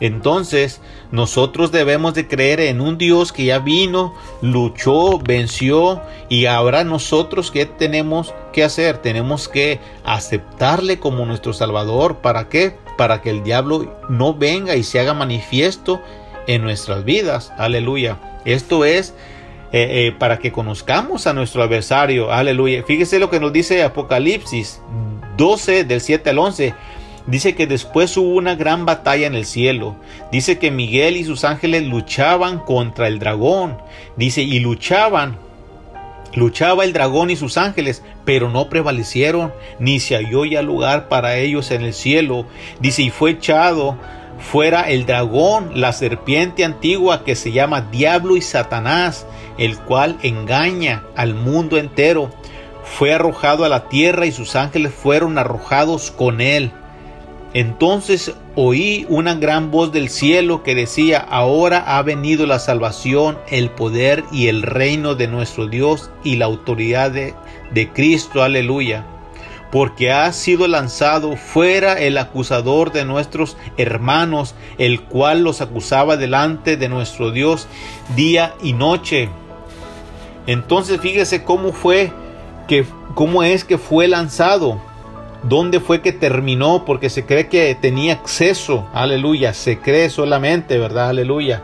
Entonces, 0.00 0.80
nosotros 1.10 1.72
debemos 1.72 2.14
de 2.14 2.28
creer 2.28 2.60
en 2.60 2.80
un 2.80 2.98
Dios 2.98 3.32
que 3.32 3.46
ya 3.46 3.58
vino, 3.58 4.14
luchó, 4.40 5.18
venció 5.18 6.00
y 6.28 6.46
ahora 6.46 6.84
nosotros 6.84 7.50
qué 7.50 7.66
tenemos 7.66 8.32
que 8.52 8.62
hacer? 8.62 8.98
Tenemos 8.98 9.48
que 9.48 9.80
aceptarle 10.04 11.00
como 11.00 11.26
nuestro 11.26 11.52
Salvador. 11.52 12.18
¿Para 12.18 12.48
qué? 12.48 12.76
Para 12.98 13.22
que 13.22 13.30
el 13.30 13.42
diablo 13.42 13.98
no 14.10 14.34
venga 14.34 14.76
y 14.76 14.82
se 14.82 15.00
haga 15.00 15.14
manifiesto 15.14 16.02
en 16.46 16.62
nuestras 16.62 17.04
vidas. 17.04 17.50
Aleluya. 17.56 18.18
Esto 18.44 18.84
es 18.84 19.14
eh, 19.72 20.08
eh, 20.08 20.12
para 20.18 20.38
que 20.38 20.52
conozcamos 20.52 21.26
a 21.26 21.32
nuestro 21.32 21.62
adversario. 21.62 22.30
Aleluya. 22.30 22.82
Fíjese 22.82 23.18
lo 23.18 23.30
que 23.30 23.40
nos 23.40 23.52
dice 23.52 23.82
Apocalipsis 23.82 24.80
12 25.38 25.84
del 25.84 26.00
7 26.00 26.30
al 26.30 26.38
11. 26.38 26.74
Dice 27.26 27.54
que 27.54 27.66
después 27.66 28.16
hubo 28.16 28.34
una 28.34 28.54
gran 28.54 28.86
batalla 28.86 29.26
en 29.26 29.34
el 29.34 29.44
cielo. 29.44 29.96
Dice 30.32 30.58
que 30.58 30.70
Miguel 30.70 31.18
y 31.18 31.24
sus 31.24 31.44
ángeles 31.44 31.86
luchaban 31.86 32.58
contra 32.58 33.06
el 33.06 33.18
dragón. 33.18 33.76
Dice, 34.16 34.42
y 34.42 34.60
luchaban. 34.60 35.38
Luchaba 36.34 36.84
el 36.84 36.92
dragón 36.92 37.30
y 37.30 37.36
sus 37.36 37.56
ángeles, 37.56 38.02
pero 38.24 38.48
no 38.50 38.68
prevalecieron, 38.68 39.52
ni 39.78 40.00
se 40.00 40.16
halló 40.16 40.44
ya 40.44 40.62
lugar 40.62 41.08
para 41.08 41.36
ellos 41.36 41.70
en 41.70 41.82
el 41.82 41.94
cielo. 41.94 42.46
Dice, 42.80 43.02
y 43.02 43.10
fue 43.10 43.32
echado 43.32 43.96
fuera 44.38 44.82
el 44.82 45.06
dragón, 45.06 45.72
la 45.74 45.92
serpiente 45.92 46.64
antigua 46.64 47.24
que 47.24 47.34
se 47.34 47.52
llama 47.52 47.82
Diablo 47.90 48.36
y 48.36 48.42
Satanás, 48.42 49.26
el 49.58 49.78
cual 49.78 50.18
engaña 50.22 51.04
al 51.16 51.34
mundo 51.34 51.76
entero. 51.76 52.30
Fue 52.84 53.12
arrojado 53.12 53.64
a 53.64 53.68
la 53.68 53.88
tierra 53.88 54.26
y 54.26 54.32
sus 54.32 54.56
ángeles 54.56 54.94
fueron 54.94 55.38
arrojados 55.38 56.10
con 56.10 56.40
él. 56.40 56.72
Entonces 57.54 58.34
oí 58.54 59.06
una 59.08 59.34
gran 59.34 59.70
voz 59.70 59.90
del 59.90 60.10
cielo 60.10 60.62
que 60.62 60.74
decía, 60.74 61.18
ahora 61.18 61.96
ha 61.96 62.02
venido 62.02 62.46
la 62.46 62.58
salvación, 62.58 63.38
el 63.48 63.70
poder 63.70 64.24
y 64.30 64.48
el 64.48 64.62
reino 64.62 65.14
de 65.14 65.28
nuestro 65.28 65.66
Dios 65.66 66.10
y 66.24 66.36
la 66.36 66.44
autoridad 66.44 67.10
de, 67.10 67.34
Cristo, 67.92 68.42
aleluya. 68.42 69.06
porque 69.70 70.10
ha 70.10 70.32
sido 70.32 70.66
lanzado 70.66 71.36
fuera 71.36 71.92
el 71.98 72.16
acusador 72.16 72.90
de 72.90 73.04
nuestros 73.04 73.58
hermanos, 73.76 74.54
el 74.78 75.02
cual 75.02 75.42
los 75.42 75.60
acusaba 75.60 76.16
delante 76.16 76.78
de 76.78 76.88
nuestro 76.88 77.32
Dios 77.32 77.68
día 78.16 78.54
y 78.62 78.72
noche. 78.72 79.28
Entonces 80.46 81.00
fíjese 81.02 81.44
cómo 81.44 81.74
fue 81.74 82.10
que 82.66 82.86
cómo 83.14 83.42
es 83.42 83.64
que 83.64 83.76
fue 83.76 84.08
lanzado. 84.08 84.80
¿Dónde 85.42 85.80
fue 85.80 86.00
que 86.00 86.12
terminó? 86.12 86.84
Porque 86.84 87.10
se 87.10 87.24
cree 87.24 87.48
que 87.48 87.76
tenía 87.80 88.14
acceso. 88.14 88.88
Aleluya. 88.92 89.54
Se 89.54 89.78
cree 89.78 90.10
solamente, 90.10 90.78
¿verdad? 90.78 91.10
Aleluya. 91.10 91.62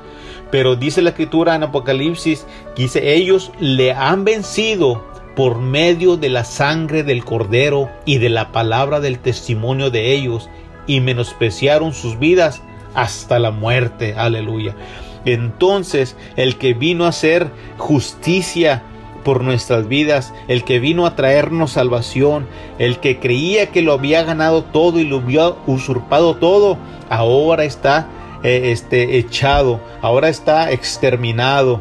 Pero 0.50 0.76
dice 0.76 1.02
la 1.02 1.10
escritura 1.10 1.56
en 1.56 1.64
Apocalipsis, 1.64 2.46
dice, 2.76 3.14
ellos 3.14 3.50
le 3.58 3.92
han 3.92 4.24
vencido 4.24 5.04
por 5.34 5.58
medio 5.58 6.16
de 6.16 6.28
la 6.28 6.44
sangre 6.44 7.02
del 7.02 7.24
cordero 7.24 7.90
y 8.04 8.18
de 8.18 8.28
la 8.28 8.52
palabra 8.52 9.00
del 9.00 9.18
testimonio 9.18 9.90
de 9.90 10.12
ellos 10.12 10.48
y 10.86 11.00
menospreciaron 11.00 11.92
sus 11.92 12.18
vidas 12.18 12.62
hasta 12.94 13.40
la 13.40 13.50
muerte. 13.50 14.14
Aleluya. 14.16 14.76
Entonces 15.24 16.16
el 16.36 16.56
que 16.56 16.74
vino 16.74 17.04
a 17.04 17.08
hacer 17.08 17.50
justicia 17.78 18.84
por 19.24 19.42
nuestras 19.42 19.88
vidas, 19.88 20.32
el 20.46 20.62
que 20.62 20.78
vino 20.78 21.06
a 21.06 21.16
traernos 21.16 21.72
salvación, 21.72 22.46
el 22.78 23.00
que 23.00 23.18
creía 23.18 23.70
que 23.72 23.82
lo 23.82 23.92
había 23.92 24.22
ganado 24.22 24.62
todo 24.62 25.00
y 25.00 25.04
lo 25.04 25.16
había 25.16 25.54
usurpado 25.66 26.36
todo, 26.36 26.78
ahora 27.08 27.64
está 27.64 28.06
eh, 28.44 28.70
este, 28.70 29.18
echado, 29.18 29.80
ahora 30.02 30.28
está 30.28 30.70
exterminado 30.70 31.80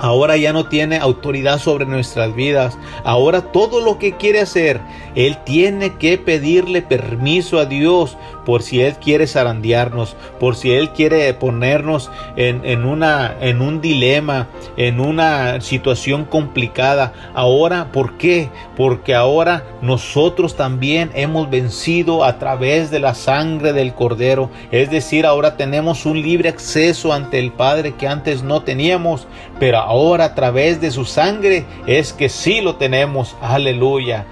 Ahora 0.00 0.36
ya 0.36 0.52
no 0.52 0.66
tiene 0.66 0.96
autoridad 0.98 1.58
sobre 1.58 1.84
nuestras 1.84 2.34
vidas. 2.34 2.78
Ahora 3.02 3.40
todo 3.52 3.80
lo 3.80 3.98
que 3.98 4.16
quiere 4.16 4.40
hacer, 4.40 4.80
Él 5.16 5.38
tiene 5.44 5.94
que 5.96 6.18
pedirle 6.18 6.82
permiso 6.82 7.58
a 7.58 7.64
Dios 7.64 8.16
por 8.48 8.62
si 8.62 8.80
Él 8.80 8.94
quiere 8.94 9.26
zarandearnos, 9.26 10.16
por 10.40 10.56
si 10.56 10.72
Él 10.72 10.88
quiere 10.88 11.34
ponernos 11.34 12.10
en, 12.34 12.86
una, 12.86 13.36
en 13.42 13.60
un 13.60 13.82
dilema, 13.82 14.46
en 14.78 15.00
una 15.00 15.60
situación 15.60 16.24
complicada. 16.24 17.12
Ahora, 17.34 17.92
¿por 17.92 18.16
qué? 18.16 18.48
Porque 18.74 19.14
ahora 19.14 19.64
nosotros 19.82 20.56
también 20.56 21.10
hemos 21.12 21.50
vencido 21.50 22.24
a 22.24 22.38
través 22.38 22.90
de 22.90 23.00
la 23.00 23.14
sangre 23.14 23.74
del 23.74 23.92
Cordero. 23.92 24.48
Es 24.70 24.90
decir, 24.90 25.26
ahora 25.26 25.58
tenemos 25.58 26.06
un 26.06 26.22
libre 26.22 26.48
acceso 26.48 27.12
ante 27.12 27.38
el 27.38 27.52
Padre 27.52 27.96
que 27.96 28.08
antes 28.08 28.42
no 28.42 28.62
teníamos, 28.62 29.28
pero 29.60 29.76
ahora 29.76 30.24
a 30.24 30.34
través 30.34 30.80
de 30.80 30.90
su 30.90 31.04
sangre 31.04 31.66
es 31.86 32.14
que 32.14 32.30
sí 32.30 32.62
lo 32.62 32.76
tenemos. 32.76 33.36
Aleluya. 33.42 34.24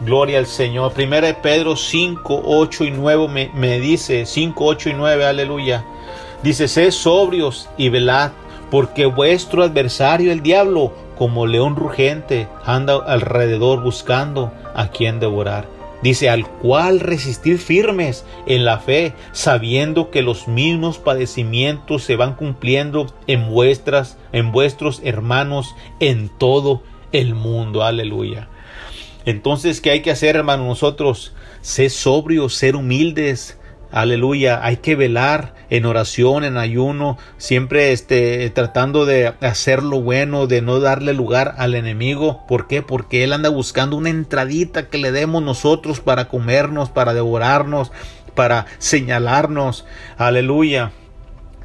Gloria 0.00 0.38
al 0.38 0.46
Señor. 0.46 0.92
Primera 0.92 1.28
de 1.28 1.34
Pedro 1.34 1.76
5, 1.76 2.42
8 2.44 2.84
y 2.84 2.90
9 2.90 3.28
me, 3.28 3.50
me 3.54 3.80
dice, 3.80 4.26
5, 4.26 4.64
8 4.64 4.90
y 4.90 4.92
9, 4.94 5.24
aleluya. 5.24 5.84
Dice, 6.42 6.68
sed 6.68 6.90
sobrios 6.90 7.68
y 7.78 7.88
velad, 7.88 8.32
porque 8.70 9.06
vuestro 9.06 9.62
adversario 9.62 10.32
el 10.32 10.42
diablo, 10.42 10.92
como 11.16 11.46
león 11.46 11.76
rugente, 11.76 12.48
anda 12.64 12.96
alrededor 12.96 13.82
buscando 13.82 14.52
a 14.74 14.88
quien 14.88 15.20
devorar. 15.20 15.68
Dice, 16.02 16.28
al 16.28 16.46
cual 16.46 17.00
resistir 17.00 17.58
firmes 17.58 18.26
en 18.46 18.66
la 18.66 18.78
fe, 18.78 19.14
sabiendo 19.32 20.10
que 20.10 20.20
los 20.20 20.48
mismos 20.48 20.98
padecimientos 20.98 22.02
se 22.02 22.16
van 22.16 22.34
cumpliendo 22.34 23.06
en 23.26 23.48
vuestras, 23.48 24.18
en 24.32 24.52
vuestros 24.52 25.00
hermanos 25.02 25.74
en 26.00 26.28
todo 26.28 26.82
el 27.12 27.34
mundo. 27.34 27.84
Aleluya. 27.84 28.48
Entonces, 29.24 29.80
¿qué 29.80 29.90
hay 29.90 30.02
que 30.02 30.10
hacer, 30.10 30.36
hermano? 30.36 30.66
Nosotros, 30.66 31.34
ser 31.62 31.90
sobrios, 31.90 32.54
ser 32.54 32.76
humildes, 32.76 33.58
Aleluya, 33.94 34.58
hay 34.64 34.78
que 34.78 34.96
velar 34.96 35.54
en 35.70 35.86
oración, 35.86 36.42
en 36.42 36.56
ayuno, 36.56 37.16
siempre 37.38 37.92
este, 37.92 38.50
tratando 38.50 39.06
de 39.06 39.28
hacer 39.40 39.84
lo 39.84 40.02
bueno, 40.02 40.48
de 40.48 40.62
no 40.62 40.80
darle 40.80 41.14
lugar 41.14 41.54
al 41.58 41.76
enemigo. 41.76 42.44
¿Por 42.48 42.66
qué? 42.66 42.82
Porque 42.82 43.22
él 43.22 43.32
anda 43.32 43.50
buscando 43.50 43.96
una 43.96 44.10
entradita 44.10 44.88
que 44.88 44.98
le 44.98 45.12
demos 45.12 45.44
nosotros 45.44 46.00
para 46.00 46.26
comernos, 46.26 46.90
para 46.90 47.14
devorarnos, 47.14 47.92
para 48.34 48.66
señalarnos. 48.78 49.84
Aleluya. 50.16 50.90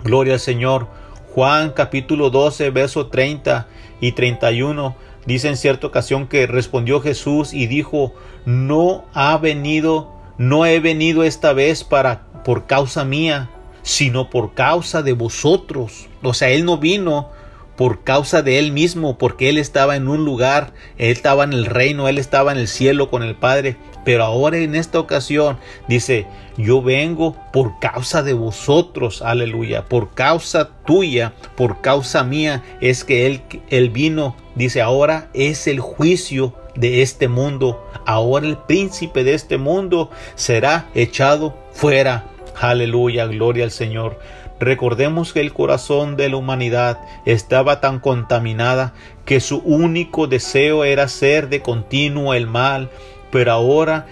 Gloria 0.04 0.34
al 0.36 0.40
Señor. 0.40 0.88
Juan 1.34 1.72
capítulo 1.72 2.30
12, 2.30 2.70
verso 2.70 3.08
30 3.08 3.66
y 4.02 4.12
31. 4.12 4.96
Dice 5.30 5.48
en 5.48 5.58
cierta 5.58 5.88
ocasión 5.88 6.28
que 6.28 6.48
respondió 6.48 7.00
Jesús 7.00 7.54
y 7.54 7.68
dijo, 7.68 8.14
no 8.46 9.06
ha 9.14 9.38
venido 9.38 10.20
no 10.40 10.66
he 10.66 10.80
venido 10.80 11.26
esta 11.26 11.52
vez 11.52 11.84
para 11.84 12.22
por 12.46 12.66
causa 12.66 13.04
mía, 13.04 13.50
sino 13.84 14.30
por 14.30 14.54
causa 14.54 15.04
de 15.04 15.12
vosotros. 15.12 16.08
O 16.24 16.34
sea, 16.34 16.50
él 16.50 16.64
no 16.64 16.78
vino 16.78 17.30
por 17.76 18.06
causa 18.06 18.42
de 18.42 18.58
él 18.58 18.72
mismo, 18.72 19.18
porque 19.18 19.50
él 19.50 19.58
estaba 19.58 19.98
en 19.98 20.08
un 20.08 20.24
lugar, 20.24 20.74
él 20.98 21.12
estaba 21.12 21.44
en 21.44 21.52
el 21.52 21.66
reino, 21.66 22.08
él 22.08 22.18
estaba 22.18 22.54
en 22.54 22.58
el 22.58 22.70
cielo 22.70 23.10
con 23.10 23.22
el 23.22 23.36
Padre, 23.36 23.76
pero 24.04 24.24
ahora 24.24 24.58
en 24.58 24.76
esta 24.76 25.00
ocasión 25.00 25.58
dice, 25.88 26.26
yo 26.58 26.82
vengo 26.82 27.36
por 27.54 27.80
causa 27.80 28.24
de 28.24 28.34
vosotros, 28.34 29.22
aleluya, 29.22 29.86
por 29.86 30.14
causa 30.14 30.70
tuya, 30.86 31.34
por 31.56 31.82
causa 31.82 32.24
mía, 32.24 32.64
es 32.82 33.04
que 33.04 33.26
él, 33.28 33.42
él 33.70 33.90
vino, 33.90 34.36
dice, 34.56 34.82
ahora 34.82 35.30
es 35.34 35.68
el 35.68 35.80
juicio 35.80 36.54
de 36.76 37.02
este 37.02 37.28
mundo. 37.28 37.86
Ahora 38.06 38.48
el 38.48 38.58
príncipe 38.58 39.24
de 39.24 39.34
este 39.34 39.58
mundo 39.58 40.10
será 40.36 40.88
echado 40.96 41.56
fuera. 41.72 42.26
Aleluya, 42.60 43.26
gloria 43.28 43.64
al 43.64 43.72
Señor. 43.72 44.20
Recordemos 44.60 45.32
que 45.32 45.40
el 45.40 45.54
corazón 45.54 46.18
de 46.18 46.28
la 46.28 46.36
humanidad 46.36 47.00
estaba 47.26 47.80
tan 47.80 48.00
contaminada 48.00 48.94
que 49.24 49.40
su 49.40 49.60
único 49.60 50.28
deseo 50.28 50.84
era 50.84 51.04
hacer 51.04 51.48
de 51.48 51.62
continuo 51.62 52.34
el 52.34 52.48
mal, 52.48 52.90
pero 53.32 53.52
ahora 53.52 54.08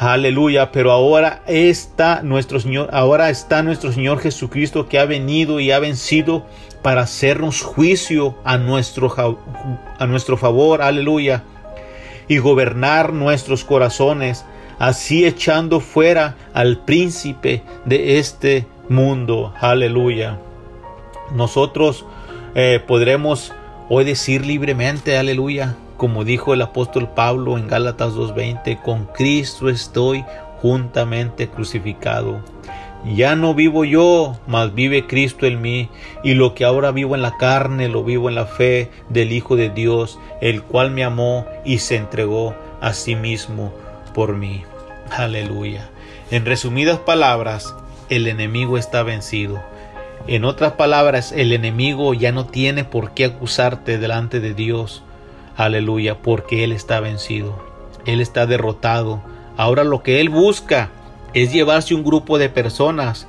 Aleluya, 0.00 0.72
pero 0.72 0.92
ahora 0.92 1.42
está 1.46 2.22
nuestro 2.22 2.58
Señor, 2.58 2.88
ahora 2.90 3.28
está 3.28 3.62
nuestro 3.62 3.92
Señor 3.92 4.18
Jesucristo 4.18 4.88
que 4.88 4.98
ha 4.98 5.04
venido 5.04 5.60
y 5.60 5.72
ha 5.72 5.78
vencido 5.78 6.46
para 6.80 7.02
hacernos 7.02 7.60
juicio 7.60 8.34
a 8.42 8.56
nuestro, 8.56 9.14
a 9.98 10.06
nuestro 10.06 10.38
favor. 10.38 10.80
Aleluya 10.80 11.44
y 12.28 12.38
gobernar 12.38 13.12
nuestros 13.12 13.62
corazones, 13.62 14.46
así 14.78 15.26
echando 15.26 15.80
fuera 15.80 16.34
al 16.54 16.78
príncipe 16.78 17.62
de 17.84 18.18
este 18.18 18.66
mundo. 18.88 19.52
Aleluya. 19.60 20.38
Nosotros 21.34 22.06
eh, 22.54 22.82
podremos 22.86 23.52
hoy 23.90 24.04
decir 24.04 24.46
libremente, 24.46 25.18
aleluya, 25.18 25.76
como 26.00 26.24
dijo 26.24 26.54
el 26.54 26.62
apóstol 26.62 27.10
Pablo 27.10 27.58
en 27.58 27.68
Gálatas 27.68 28.14
2.20, 28.14 28.80
con 28.80 29.04
Cristo 29.04 29.68
estoy 29.68 30.24
juntamente 30.62 31.46
crucificado. 31.48 32.40
Ya 33.04 33.36
no 33.36 33.52
vivo 33.52 33.84
yo, 33.84 34.34
mas 34.46 34.74
vive 34.74 35.06
Cristo 35.06 35.44
en 35.44 35.60
mí, 35.60 35.90
y 36.24 36.32
lo 36.32 36.54
que 36.54 36.64
ahora 36.64 36.90
vivo 36.90 37.16
en 37.16 37.20
la 37.20 37.36
carne, 37.36 37.90
lo 37.90 38.02
vivo 38.02 38.30
en 38.30 38.36
la 38.36 38.46
fe 38.46 38.88
del 39.10 39.30
Hijo 39.30 39.56
de 39.56 39.68
Dios, 39.68 40.18
el 40.40 40.62
cual 40.62 40.90
me 40.90 41.04
amó 41.04 41.44
y 41.66 41.80
se 41.80 41.96
entregó 41.96 42.54
a 42.80 42.94
sí 42.94 43.14
mismo 43.14 43.70
por 44.14 44.34
mí. 44.34 44.62
Aleluya. 45.10 45.90
En 46.30 46.46
resumidas 46.46 46.98
palabras, 47.00 47.74
el 48.08 48.26
enemigo 48.26 48.78
está 48.78 49.02
vencido. 49.02 49.60
En 50.26 50.46
otras 50.46 50.72
palabras, 50.72 51.30
el 51.32 51.52
enemigo 51.52 52.14
ya 52.14 52.32
no 52.32 52.46
tiene 52.46 52.84
por 52.84 53.10
qué 53.12 53.26
acusarte 53.26 53.98
delante 53.98 54.40
de 54.40 54.54
Dios. 54.54 55.02
Aleluya, 55.60 56.22
porque 56.22 56.64
Él 56.64 56.72
está 56.72 57.00
vencido. 57.00 57.54
Él 58.06 58.22
está 58.22 58.46
derrotado. 58.46 59.20
Ahora 59.58 59.84
lo 59.84 60.02
que 60.02 60.22
Él 60.22 60.30
busca 60.30 60.88
es 61.34 61.52
llevarse 61.52 61.94
un 61.94 62.02
grupo 62.02 62.38
de 62.38 62.48
personas 62.48 63.26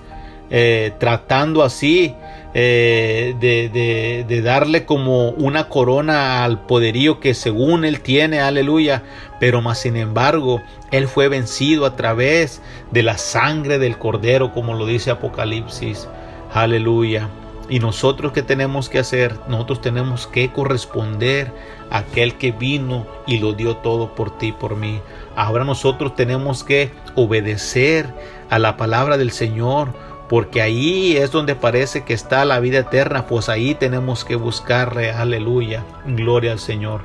eh, 0.50 0.94
tratando 0.98 1.62
así 1.62 2.15
eh, 2.54 3.36
de, 3.41 4.26
de, 4.26 4.41
darle 4.41 4.86
como 4.86 5.30
una 5.32 5.67
corona 5.67 6.46
al 6.46 6.65
poderío 6.65 7.20
que 7.20 7.34
según 7.34 7.84
él 7.86 8.00
tiene, 8.00 8.39
aleluya, 8.39 9.04
pero 9.39 9.62
más 9.62 9.80
sin 9.80 9.95
embargo, 9.97 10.62
él 10.91 11.08
fue 11.08 11.28
vencido 11.28 11.86
a 11.86 11.95
través 11.95 12.62
de 12.91 13.03
la 13.03 13.18
sangre 13.18 13.78
del 13.78 13.97
cordero, 13.97 14.53
como 14.53 14.74
lo 14.74 14.86
dice 14.86 15.12
Apocalipsis, 15.12 16.08
aleluya. 16.53 17.30
Y 17.70 17.80
nosotros 17.80 18.34
qué 18.34 18.41
tenemos 18.41 18.89
que 18.89 18.99
hacer? 18.99 19.38
Nosotros 19.47 19.80
tenemos 19.80 20.28
que 20.28 20.51
corresponder 20.51 21.53
aquel 21.92 22.36
que 22.38 22.52
vino 22.52 23.06
y 23.28 23.38
lo 23.38 23.54
dio 23.54 23.78
todo 23.78 24.16
por 24.16 24.38
ti, 24.38 24.52
por 24.52 24.76
mí. 24.76 25.00
Ahora 25.36 25.64
nosotros 25.64 26.16
tenemos 26.16 26.64
que 26.64 26.92
obedecer 27.16 28.12
a 28.50 28.58
la 28.58 28.78
palabra 28.78 29.18
del 29.18 29.32
Señor, 29.32 29.94
porque 30.30 30.62
ahí 30.62 31.18
es 31.18 31.32
donde 31.32 31.56
parece 31.56 32.04
que 32.04 32.14
está 32.14 32.46
la 32.46 32.60
vida 32.62 32.80
eterna, 32.80 33.28
pues 33.28 33.50
ahí 33.50 33.76
tenemos 33.76 34.24
que 34.24 34.36
buscarle, 34.36 35.12
aleluya, 35.12 35.84
gloria 36.06 36.54
al 36.54 36.60
Señor. 36.60 37.02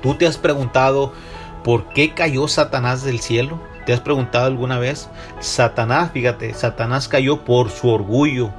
Tú 0.00 0.14
te 0.14 0.26
has 0.26 0.38
preguntado, 0.38 1.12
¿por 1.64 1.88
qué 1.88 2.14
cayó 2.14 2.46
Satanás 2.46 3.02
del 3.02 3.20
cielo? 3.20 3.58
¿Te 3.84 3.92
has 3.92 4.00
preguntado 4.00 4.46
alguna 4.46 4.78
vez? 4.78 5.08
Satanás, 5.40 6.12
fíjate, 6.12 6.54
Satanás 6.54 7.08
cayó 7.08 7.44
por 7.44 7.70
su 7.70 7.88
orgullo. 7.88 8.50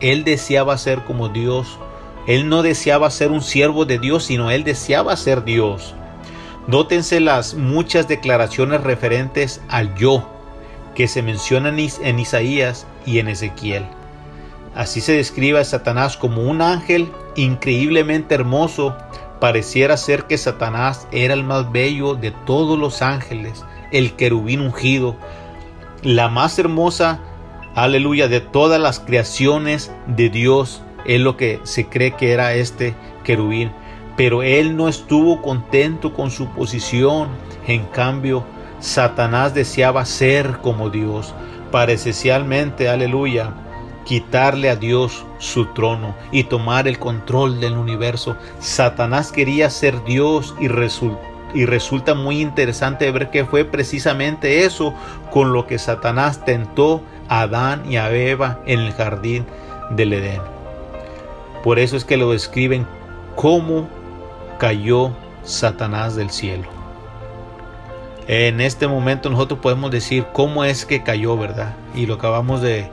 Él 0.00 0.22
deseaba 0.24 0.78
ser 0.78 1.02
como 1.04 1.28
Dios. 1.28 1.78
Él 2.26 2.48
no 2.48 2.62
deseaba 2.62 3.10
ser 3.10 3.30
un 3.30 3.42
siervo 3.42 3.84
de 3.84 3.98
Dios, 3.98 4.24
sino 4.24 4.50
él 4.50 4.64
deseaba 4.64 5.16
ser 5.16 5.44
Dios. 5.44 5.94
Nótense 6.66 7.20
las 7.20 7.54
muchas 7.54 8.06
declaraciones 8.06 8.80
referentes 8.82 9.60
al 9.68 9.94
yo 9.96 10.28
que 10.94 11.08
se 11.08 11.22
mencionan 11.22 11.78
en 11.78 12.18
Isaías 12.18 12.86
y 13.06 13.18
en 13.18 13.28
Ezequiel. 13.28 13.84
Así 14.74 15.00
se 15.00 15.12
describe 15.12 15.58
a 15.58 15.64
Satanás 15.64 16.16
como 16.16 16.42
un 16.42 16.62
ángel 16.62 17.10
increíblemente 17.36 18.34
hermoso. 18.34 18.96
Pareciera 19.40 19.96
ser 19.96 20.24
que 20.24 20.38
Satanás 20.38 21.06
era 21.10 21.34
el 21.34 21.44
más 21.44 21.70
bello 21.72 22.14
de 22.14 22.30
todos 22.30 22.78
los 22.78 23.02
ángeles, 23.02 23.64
el 23.90 24.14
querubín 24.14 24.60
ungido, 24.60 25.16
la 26.02 26.28
más 26.28 26.58
hermosa, 26.58 27.20
aleluya, 27.74 28.28
de 28.28 28.40
todas 28.40 28.80
las 28.80 29.00
creaciones 29.00 29.90
de 30.06 30.30
Dios. 30.30 30.82
Es 31.04 31.20
lo 31.20 31.36
que 31.36 31.60
se 31.64 31.86
cree 31.86 32.12
que 32.12 32.32
era 32.32 32.54
este 32.54 32.94
querubín. 33.24 33.70
Pero 34.16 34.42
él 34.42 34.76
no 34.76 34.88
estuvo 34.88 35.40
contento 35.42 36.12
con 36.12 36.30
su 36.30 36.46
posición. 36.48 37.28
En 37.66 37.84
cambio, 37.86 38.44
Satanás 38.80 39.54
deseaba 39.54 40.04
ser 40.04 40.58
como 40.58 40.90
Dios, 40.90 41.34
para 41.70 41.92
esencialmente, 41.92 42.88
aleluya, 42.88 43.54
quitarle 44.04 44.70
a 44.70 44.76
Dios 44.76 45.24
su 45.38 45.66
trono 45.66 46.14
y 46.32 46.44
tomar 46.44 46.88
el 46.88 46.98
control 46.98 47.60
del 47.60 47.76
universo. 47.76 48.36
Satanás 48.58 49.32
quería 49.32 49.70
ser 49.70 50.02
Dios 50.04 50.54
y, 50.60 50.66
y 51.54 51.66
resulta 51.66 52.14
muy 52.14 52.40
interesante 52.40 53.10
ver 53.10 53.30
que 53.30 53.44
fue 53.44 53.64
precisamente 53.64 54.64
eso 54.64 54.94
con 55.30 55.52
lo 55.52 55.66
que 55.66 55.78
Satanás 55.78 56.44
tentó 56.44 57.02
a 57.28 57.42
Adán 57.42 57.90
y 57.90 57.96
a 57.96 58.12
Eva 58.12 58.60
en 58.66 58.80
el 58.80 58.92
jardín 58.92 59.46
del 59.90 60.12
Edén. 60.12 60.51
Por 61.62 61.78
eso 61.78 61.96
es 61.96 62.04
que 62.04 62.16
lo 62.16 62.32
describen 62.32 62.86
como 63.36 63.88
cayó 64.58 65.12
Satanás 65.44 66.16
del 66.16 66.30
cielo. 66.30 66.68
En 68.28 68.60
este 68.60 68.86
momento 68.86 69.30
nosotros 69.30 69.60
podemos 69.60 69.90
decir 69.90 70.24
cómo 70.32 70.64
es 70.64 70.86
que 70.86 71.02
cayó, 71.02 71.36
¿verdad? 71.36 71.74
Y 71.94 72.06
lo 72.06 72.14
acabamos 72.14 72.62
de, 72.62 72.88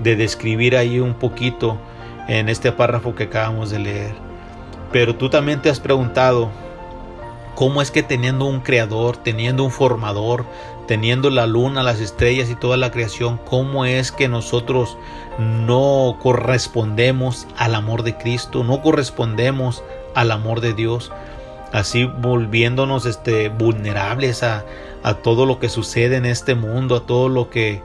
describir 0.00 0.76
ahí 0.76 1.00
un 1.00 1.14
poquito 1.14 1.76
en 2.28 2.48
este 2.48 2.70
párrafo 2.70 3.14
que 3.14 3.24
acabamos 3.24 3.70
de 3.70 3.80
leer. 3.80 4.14
Pero 4.92 5.16
tú 5.16 5.28
también 5.28 5.60
te 5.60 5.70
has 5.70 5.80
preguntado 5.80 6.50
cómo 7.56 7.82
es 7.82 7.90
que 7.90 8.04
teniendo 8.04 8.44
un 8.44 8.60
creador, 8.60 9.16
teniendo 9.16 9.64
un 9.64 9.72
formador, 9.72 10.44
teniendo 10.88 11.30
la 11.30 11.46
luna, 11.46 11.84
las 11.84 12.00
estrellas 12.00 12.50
y 12.50 12.56
toda 12.56 12.76
la 12.76 12.90
creación, 12.90 13.38
cómo 13.48 13.84
es 13.84 14.10
que 14.10 14.26
nosotros 14.26 14.98
no 15.38 16.18
correspondemos 16.20 17.46
al 17.56 17.76
amor 17.76 18.02
de 18.02 18.16
Cristo, 18.16 18.64
no 18.64 18.82
correspondemos 18.82 19.84
al 20.16 20.32
amor 20.32 20.60
de 20.60 20.74
Dios 20.74 21.12
así 21.72 22.04
volviéndonos 22.04 23.06
este, 23.06 23.48
vulnerables 23.48 24.42
a, 24.42 24.64
todo 25.22 25.46
lo 25.46 25.58
que 25.58 25.70
sucede 25.70 26.16
en 26.16 26.26
este 26.26 26.54
mundo, 26.54 26.96
a 26.96 27.06
todo 27.06 27.30
lo 27.30 27.48
que 27.48 27.80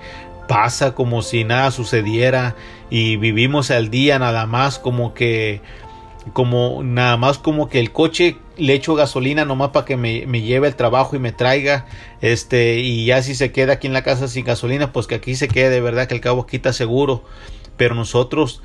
pasa 0.47 0.93
como 0.93 1.21
si 1.21 1.45
nada 1.45 1.71
sucediera 1.71 2.55
y 2.89 3.15
vivimos 3.15 3.71
al 3.71 3.89
día 3.89 4.19
nada 4.19 4.45
más 4.45 4.77
como 4.77 5.13
que 5.13 5.61
como 6.33 6.81
nada 6.83 7.15
más 7.15 7.37
como 7.37 7.69
que 7.69 7.79
el 7.79 7.93
coche 7.93 8.37
le 8.57 8.73
echo 8.73 8.95
gasolina 8.95 9.45
nomás 9.45 9.69
para 9.69 9.85
que 9.85 9.97
me, 9.97 10.25
me, 10.27 10.41
lleve 10.41 10.67
el 10.67 10.75
trabajo 10.75 11.15
y 11.15 11.19
me 11.19 11.31
traiga 11.31 11.85
este 12.21 12.79
y 12.79 13.05
ya 13.05 13.21
si 13.23 13.35
se 13.35 13.51
queda 13.51 13.73
aquí 13.73 13.87
en 13.87 13.93
la 13.93 14.03
casa 14.03 14.27
sin 14.27 14.45
gasolina 14.45 14.91
pues 14.93 15.07
que 15.07 15.15
aquí 15.15 15.35
se 15.35 15.47
quede 15.47 15.69
de 15.69 15.81
verdad 15.81 16.07
que 16.07 16.15
el 16.15 16.21
cabo 16.21 16.45
quita 16.45 16.73
seguro 16.73 17.23
pero 17.77 17.95
nosotros 17.95 18.61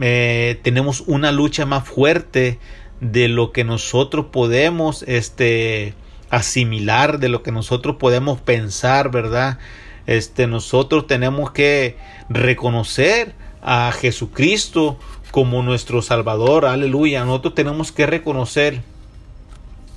eh, 0.00 0.58
tenemos 0.62 1.02
una 1.06 1.32
lucha 1.32 1.66
más 1.66 1.86
fuerte 1.88 2.58
de 3.00 3.28
lo 3.28 3.52
que 3.52 3.64
nosotros 3.64 4.26
podemos 4.32 5.02
este 5.04 5.94
asimilar, 6.30 7.18
de 7.18 7.28
lo 7.28 7.42
que 7.42 7.52
nosotros 7.52 7.96
podemos 7.96 8.40
pensar, 8.40 9.10
¿verdad? 9.10 9.58
Este 10.06 10.46
nosotros 10.46 11.06
tenemos 11.06 11.50
que 11.52 11.96
reconocer 12.28 13.34
a 13.62 13.92
Jesucristo 13.92 14.98
como 15.30 15.62
nuestro 15.62 16.02
Salvador, 16.02 16.66
aleluya. 16.66 17.24
Nosotros 17.24 17.54
tenemos 17.54 17.92
que 17.92 18.06
reconocer 18.06 18.82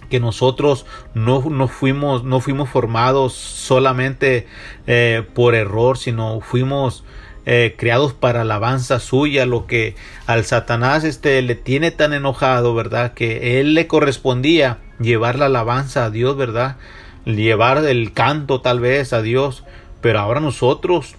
que 0.10 0.20
nosotros 0.20 0.86
no, 1.14 1.41
no, 1.49 1.68
fuimos, 1.68 2.24
no 2.24 2.39
fuimos 2.39 2.70
formados 2.70 3.34
solamente 3.34 4.47
eh, 4.88 5.24
por 5.34 5.55
error, 5.55 5.97
sino 5.97 6.41
fuimos 6.41 7.03
eh, 7.45 7.76
creados 7.78 8.14
para 8.14 8.41
alabanza 8.41 8.99
suya, 8.99 9.45
lo 9.45 9.68
que 9.68 9.95
al 10.26 10.43
Satanás 10.43 11.05
este 11.05 11.41
le 11.41 11.55
tiene 11.55 11.91
tan 11.91 12.12
enojado, 12.14 12.76
¿verdad? 12.76 13.14
Que 13.14 13.62
él 13.62 13.74
le 13.74 13.88
correspondía 13.88 14.80
llevar 14.99 15.39
la 15.39 15.45
alabanza 15.45 16.03
a 16.03 16.10
Dios, 16.10 16.36
¿verdad? 16.36 16.76
Llevar 17.24 17.86
el 17.86 18.12
canto 18.12 18.60
tal 18.60 18.82
vez 18.82 19.14
a 19.14 19.22
Dios, 19.22 19.64
pero 20.01 20.20
ahora 20.20 20.41
nosotros 20.41 21.16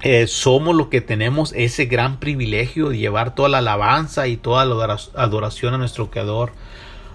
eh, 0.00 0.26
somos 0.26 0.74
los 0.74 0.88
que 0.88 1.00
tenemos 1.00 1.52
ese 1.52 1.84
gran 1.84 2.18
privilegio 2.18 2.88
de 2.88 2.98
llevar 2.98 3.34
toda 3.34 3.48
la 3.48 3.58
alabanza 3.58 4.26
y 4.26 4.36
toda 4.36 4.64
la 4.64 4.98
adoración 5.14 5.74
a 5.74 5.78
nuestro 5.78 6.10
Creador. 6.10 6.52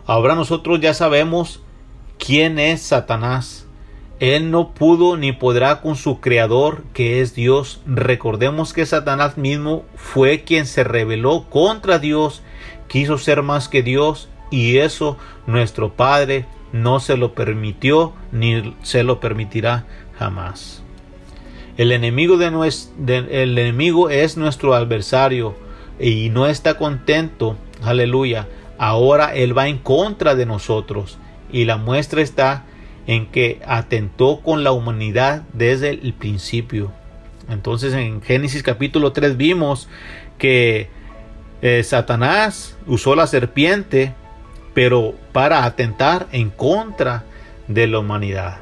Ahora 0.07 0.35
nosotros 0.35 0.79
ya 0.79 0.93
sabemos 0.93 1.61
quién 2.17 2.59
es 2.59 2.81
Satanás. 2.81 3.67
Él 4.21 4.49
no 4.51 4.73
pudo 4.73 5.17
ni 5.17 5.33
podrá 5.33 5.81
con 5.81 5.97
su 5.97 6.21
creador 6.21 6.83
que 6.93 7.21
es 7.21 7.35
Dios. 7.35 7.81
Recordemos 7.85 8.73
que 8.73 8.85
Satanás 8.85 9.37
mismo 9.37 9.83
fue 9.95 10.43
quien 10.43 10.65
se 10.65 10.85
rebeló 10.85 11.45
contra 11.49 11.99
Dios, 11.99 12.41
quiso 12.87 13.17
ser 13.17 13.43
más 13.43 13.67
que 13.67 13.83
Dios 13.83 14.29
y 14.49 14.77
eso 14.77 15.17
nuestro 15.45 15.93
Padre 15.93 16.45
no 16.71 17.01
se 17.01 17.17
lo 17.17 17.33
permitió 17.33 18.13
ni 18.31 18.75
se 18.83 19.03
lo 19.03 19.19
permitirá 19.19 19.85
jamás. 20.17 20.83
El 21.75 21.91
enemigo, 21.91 22.37
de 22.37 22.47
el 23.07 23.57
enemigo 23.57 24.09
es 24.09 24.37
nuestro 24.37 24.73
adversario 24.73 25.53
y 25.99 26.29
no 26.29 26.47
está 26.47 26.77
contento, 26.77 27.57
aleluya. 27.83 28.47
Ahora 28.77 29.33
él 29.33 29.57
va 29.57 29.67
en 29.67 29.77
contra 29.77 30.35
de 30.35 30.45
nosotros 30.45 31.17
y 31.51 31.65
la 31.65 31.77
muestra 31.77 32.21
está 32.21 32.65
en 33.07 33.27
que 33.27 33.61
atentó 33.65 34.41
con 34.41 34.63
la 34.63 34.71
humanidad 34.71 35.43
desde 35.53 35.89
el 35.89 36.13
principio. 36.13 36.91
Entonces 37.49 37.93
en 37.93 38.21
Génesis 38.21 38.63
capítulo 38.63 39.13
3 39.13 39.37
vimos 39.37 39.87
que 40.37 40.89
eh, 41.61 41.83
Satanás 41.83 42.77
usó 42.85 43.15
la 43.15 43.25
serpiente, 43.25 44.13
pero 44.73 45.15
para 45.31 45.63
atentar 45.63 46.27
en 46.31 46.49
contra 46.49 47.23
de 47.67 47.87
la 47.87 47.99
humanidad. 47.99 48.59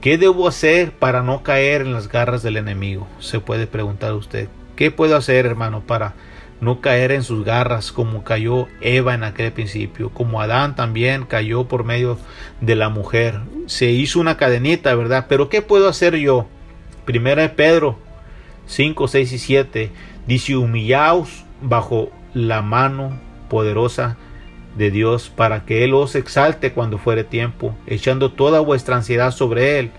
¿Qué 0.00 0.16
debo 0.16 0.48
hacer 0.48 0.92
para 0.92 1.22
no 1.22 1.42
caer 1.42 1.82
en 1.82 1.92
las 1.92 2.08
garras 2.08 2.42
del 2.42 2.56
enemigo? 2.56 3.06
Se 3.18 3.38
puede 3.40 3.66
preguntar 3.66 4.14
usted. 4.14 4.48
¿Qué 4.76 4.90
puedo 4.90 5.14
hacer, 5.14 5.44
hermano, 5.44 5.82
para 5.86 6.14
no 6.60 6.80
caer 6.80 7.12
en 7.12 7.22
sus 7.22 7.44
garras 7.44 7.92
como 7.92 8.22
cayó 8.22 8.68
Eva 8.80 9.14
en 9.14 9.24
aquel 9.24 9.52
principio, 9.52 10.10
como 10.10 10.40
Adán 10.40 10.76
también 10.76 11.24
cayó 11.24 11.64
por 11.64 11.84
medio 11.84 12.18
de 12.60 12.76
la 12.76 12.88
mujer. 12.88 13.40
Se 13.66 13.86
hizo 13.90 14.20
una 14.20 14.36
cadenita, 14.36 14.94
¿verdad? 14.94 15.26
Pero 15.28 15.48
¿qué 15.48 15.62
puedo 15.62 15.88
hacer 15.88 16.16
yo? 16.16 16.46
Primera 17.04 17.42
de 17.42 17.48
Pedro 17.48 17.98
5, 18.66 19.08
6 19.08 19.32
y 19.32 19.38
7 19.38 19.90
dice, 20.26 20.56
humillaos 20.56 21.44
bajo 21.62 22.10
la 22.34 22.62
mano 22.62 23.18
poderosa 23.48 24.16
de 24.76 24.90
Dios 24.90 25.28
para 25.28 25.64
que 25.64 25.82
Él 25.82 25.94
os 25.94 26.14
exalte 26.14 26.72
cuando 26.72 26.98
fuere 26.98 27.24
tiempo, 27.24 27.74
echando 27.86 28.30
toda 28.32 28.60
vuestra 28.60 28.96
ansiedad 28.96 29.32
sobre 29.32 29.78
Él, 29.78 29.90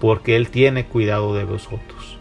porque 0.00 0.36
Él 0.36 0.50
tiene 0.50 0.84
cuidado 0.84 1.34
de 1.34 1.44
vosotros. 1.44 2.17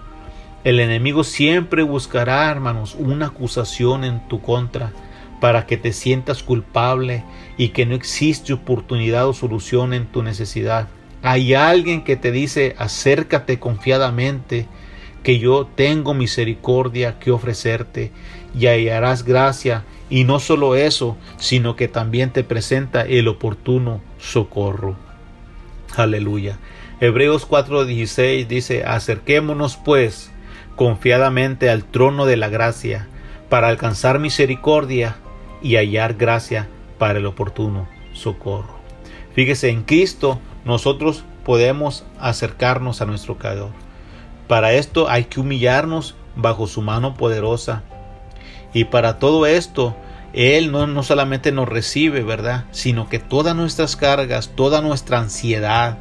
El 0.64 0.80
enemigo 0.80 1.24
siempre 1.24 1.84
buscará, 1.84 2.50
hermanos, 2.50 2.96
una 3.00 3.28
acusación 3.28 4.04
en 4.04 4.28
tu 4.28 4.42
contra 4.42 4.92
para 5.40 5.66
que 5.66 5.78
te 5.78 5.94
sientas 5.94 6.44
culpable 6.44 7.24
y 7.58 7.70
que 7.70 7.86
no 7.86 7.96
existe 7.96 8.54
oportunidad 8.54 9.28
o 9.28 9.34
solución 9.34 9.94
en 9.94 10.08
tu 10.08 10.24
necesidad. 10.24 10.88
Hay 11.22 11.54
alguien 11.54 12.04
que 12.04 12.16
te 12.16 12.32
dice, 12.32 12.76
acércate 12.78 13.60
confiadamente, 13.60 14.68
que 15.24 15.40
yo 15.40 15.68
tengo 15.76 16.14
misericordia 16.14 17.20
que 17.20 17.32
ofrecerte 17.32 18.12
y 18.58 18.68
hallarás 18.68 19.24
gracia. 19.24 19.84
Y 20.10 20.24
no 20.24 20.40
solo 20.40 20.76
eso, 20.76 21.18
sino 21.38 21.76
que 21.76 21.88
también 21.88 22.32
te 22.32 22.44
presenta 22.44 23.02
el 23.02 23.28
oportuno 23.28 24.00
socorro. 24.20 24.96
Aleluya. 25.96 26.60
Hebreos 27.02 27.48
4:16 27.48 28.48
dice, 28.48 28.86
acerquémonos 28.86 29.78
pues 29.78 30.32
confiadamente 30.78 31.70
al 31.70 31.84
trono 31.84 32.26
de 32.26 32.38
la 32.38 32.48
gracia, 32.48 33.08
para 33.50 33.68
alcanzar 33.68 34.20
misericordia 34.20 35.18
y 35.62 35.76
hallar 35.76 36.14
gracia 36.14 36.70
para 36.98 37.20
el 37.20 37.26
oportuno 37.26 37.90
socorro. 38.14 38.78
Fíjese, 39.34 39.70
en 39.70 39.84
Cristo 39.84 40.40
nosotros 40.64 41.26
podemos 41.44 42.06
acercarnos 42.20 43.02
a 43.02 43.06
nuestro 43.06 43.38
Creador. 43.38 43.72
Para 44.48 44.74
esto 44.74 45.10
hay 45.10 45.26
que 45.26 45.40
humillarnos 45.40 46.16
bajo 46.36 46.68
su 46.68 46.82
mano 46.82 47.16
poderosa. 47.16 47.84
Y 48.74 48.86
para 48.86 49.20
todo 49.20 49.46
esto, 49.46 49.96
Él 50.34 50.72
no, 50.72 50.88
no 50.88 51.04
solamente 51.04 51.52
nos 51.52 51.68
recibe, 51.68 52.22
¿verdad? 52.24 52.66
Sino 52.72 53.10
que 53.10 53.20
todas 53.20 53.56
nuestras 53.56 53.96
cargas, 53.96 54.52
toda 54.56 54.82
nuestra 54.82 55.20
ansiedad, 55.20 55.98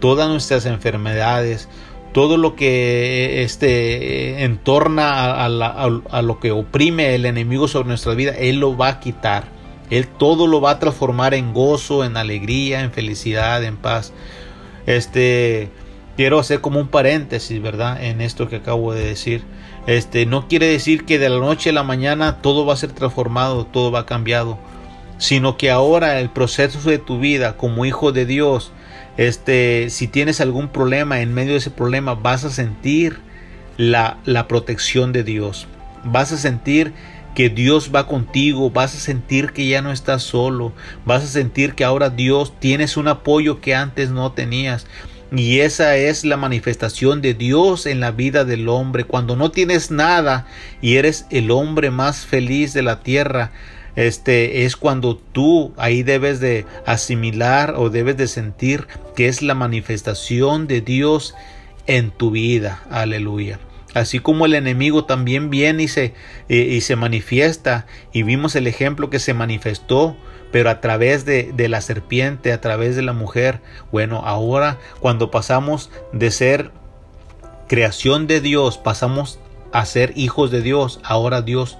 todas 0.00 0.28
nuestras 0.28 0.66
enfermedades, 0.66 1.68
todo 2.12 2.36
lo 2.36 2.56
que 2.56 3.42
este, 3.42 4.44
entorna 4.44 5.10
a, 5.10 5.44
a, 5.44 6.22
lo 6.22 6.40
que 6.40 6.50
oprime 6.50 7.14
el 7.14 7.24
enemigo 7.24 7.68
sobre 7.68 7.88
nuestra 7.88 8.14
vida, 8.14 8.32
Él 8.32 8.60
lo 8.60 8.76
va 8.76 8.88
a 8.88 9.00
quitar. 9.00 9.44
Él 9.90 10.06
todo 10.06 10.46
lo 10.46 10.60
va 10.60 10.72
a 10.72 10.78
transformar 10.78 11.34
en 11.34 11.52
gozo, 11.52 12.04
en 12.04 12.16
alegría, 12.16 12.80
en 12.80 12.92
felicidad, 12.92 13.62
en 13.64 13.76
paz. 13.76 14.12
Este, 14.86 15.70
quiero 16.16 16.38
hacer 16.38 16.60
como 16.60 16.80
un 16.80 16.88
paréntesis, 16.88 17.60
¿verdad? 17.60 18.02
En 18.02 18.20
esto 18.20 18.48
que 18.48 18.56
acabo 18.56 18.92
de 18.92 19.04
decir. 19.04 19.44
Este, 19.86 20.26
no 20.26 20.48
quiere 20.48 20.66
decir 20.66 21.04
que 21.04 21.18
de 21.18 21.28
la 21.28 21.38
noche 21.38 21.70
a 21.70 21.72
la 21.72 21.82
mañana 21.82 22.42
todo 22.42 22.66
va 22.66 22.74
a 22.74 22.76
ser 22.76 22.92
transformado, 22.92 23.66
todo 23.66 23.90
va 23.90 24.06
cambiado, 24.06 24.58
sino 25.18 25.56
que 25.56 25.70
ahora 25.70 26.20
el 26.20 26.30
proceso 26.30 26.80
de 26.88 26.98
tu 26.98 27.18
vida 27.18 27.56
como 27.56 27.84
hijo 27.84 28.12
de 28.12 28.26
Dios, 28.26 28.72
este, 29.16 29.90
si 29.90 30.08
tienes 30.08 30.40
algún 30.40 30.68
problema, 30.68 31.20
en 31.20 31.34
medio 31.34 31.52
de 31.52 31.58
ese 31.58 31.70
problema 31.70 32.14
vas 32.14 32.44
a 32.44 32.50
sentir 32.50 33.18
la, 33.76 34.18
la 34.24 34.48
protección 34.48 35.12
de 35.12 35.24
Dios. 35.24 35.66
Vas 36.04 36.32
a 36.32 36.38
sentir 36.38 36.92
que 37.34 37.48
Dios 37.48 37.90
va 37.94 38.06
contigo, 38.06 38.70
vas 38.70 38.94
a 38.94 38.98
sentir 38.98 39.52
que 39.52 39.66
ya 39.66 39.82
no 39.82 39.92
estás 39.92 40.22
solo, 40.22 40.72
vas 41.04 41.22
a 41.22 41.28
sentir 41.28 41.74
que 41.74 41.84
ahora 41.84 42.10
Dios 42.10 42.54
tienes 42.58 42.96
un 42.96 43.08
apoyo 43.08 43.60
que 43.60 43.74
antes 43.74 44.10
no 44.10 44.32
tenías. 44.32 44.86
Y 45.32 45.60
esa 45.60 45.96
es 45.96 46.24
la 46.24 46.36
manifestación 46.36 47.22
de 47.22 47.34
Dios 47.34 47.86
en 47.86 48.00
la 48.00 48.10
vida 48.10 48.44
del 48.44 48.68
hombre. 48.68 49.04
Cuando 49.04 49.36
no 49.36 49.52
tienes 49.52 49.92
nada 49.92 50.46
y 50.80 50.96
eres 50.96 51.26
el 51.30 51.52
hombre 51.52 51.92
más 51.92 52.26
feliz 52.26 52.72
de 52.72 52.82
la 52.82 53.00
tierra, 53.00 53.52
este 53.96 54.64
es 54.64 54.76
cuando 54.76 55.16
tú 55.16 55.72
ahí 55.76 56.02
debes 56.02 56.40
de 56.40 56.66
asimilar 56.86 57.74
o 57.76 57.90
debes 57.90 58.16
de 58.16 58.28
sentir 58.28 58.86
que 59.16 59.28
es 59.28 59.42
la 59.42 59.54
manifestación 59.54 60.66
de 60.66 60.80
Dios 60.80 61.34
en 61.86 62.10
tu 62.10 62.30
vida. 62.30 62.82
Aleluya. 62.90 63.58
Así 63.94 64.20
como 64.20 64.46
el 64.46 64.54
enemigo 64.54 65.04
también 65.04 65.50
viene 65.50 65.84
y 65.84 65.88
se, 65.88 66.14
y 66.48 66.80
se 66.80 66.94
manifiesta, 66.94 67.86
y 68.12 68.22
vimos 68.22 68.54
el 68.54 68.68
ejemplo 68.68 69.10
que 69.10 69.18
se 69.18 69.34
manifestó, 69.34 70.16
pero 70.52 70.70
a 70.70 70.80
través 70.80 71.24
de, 71.24 71.50
de, 71.52 71.68
la 71.68 71.80
serpiente, 71.80 72.52
a 72.52 72.60
través 72.60 72.94
de 72.94 73.02
la 73.02 73.12
mujer. 73.12 73.60
Bueno, 73.90 74.22
ahora 74.24 74.78
cuando 75.00 75.30
pasamos 75.32 75.90
de 76.12 76.30
ser 76.30 76.70
creación 77.68 78.28
de 78.28 78.40
Dios, 78.40 78.78
pasamos 78.78 79.40
a 79.72 79.84
ser 79.86 80.12
hijos 80.16 80.50
de 80.50 80.62
Dios, 80.62 81.00
ahora 81.02 81.42
Dios 81.42 81.78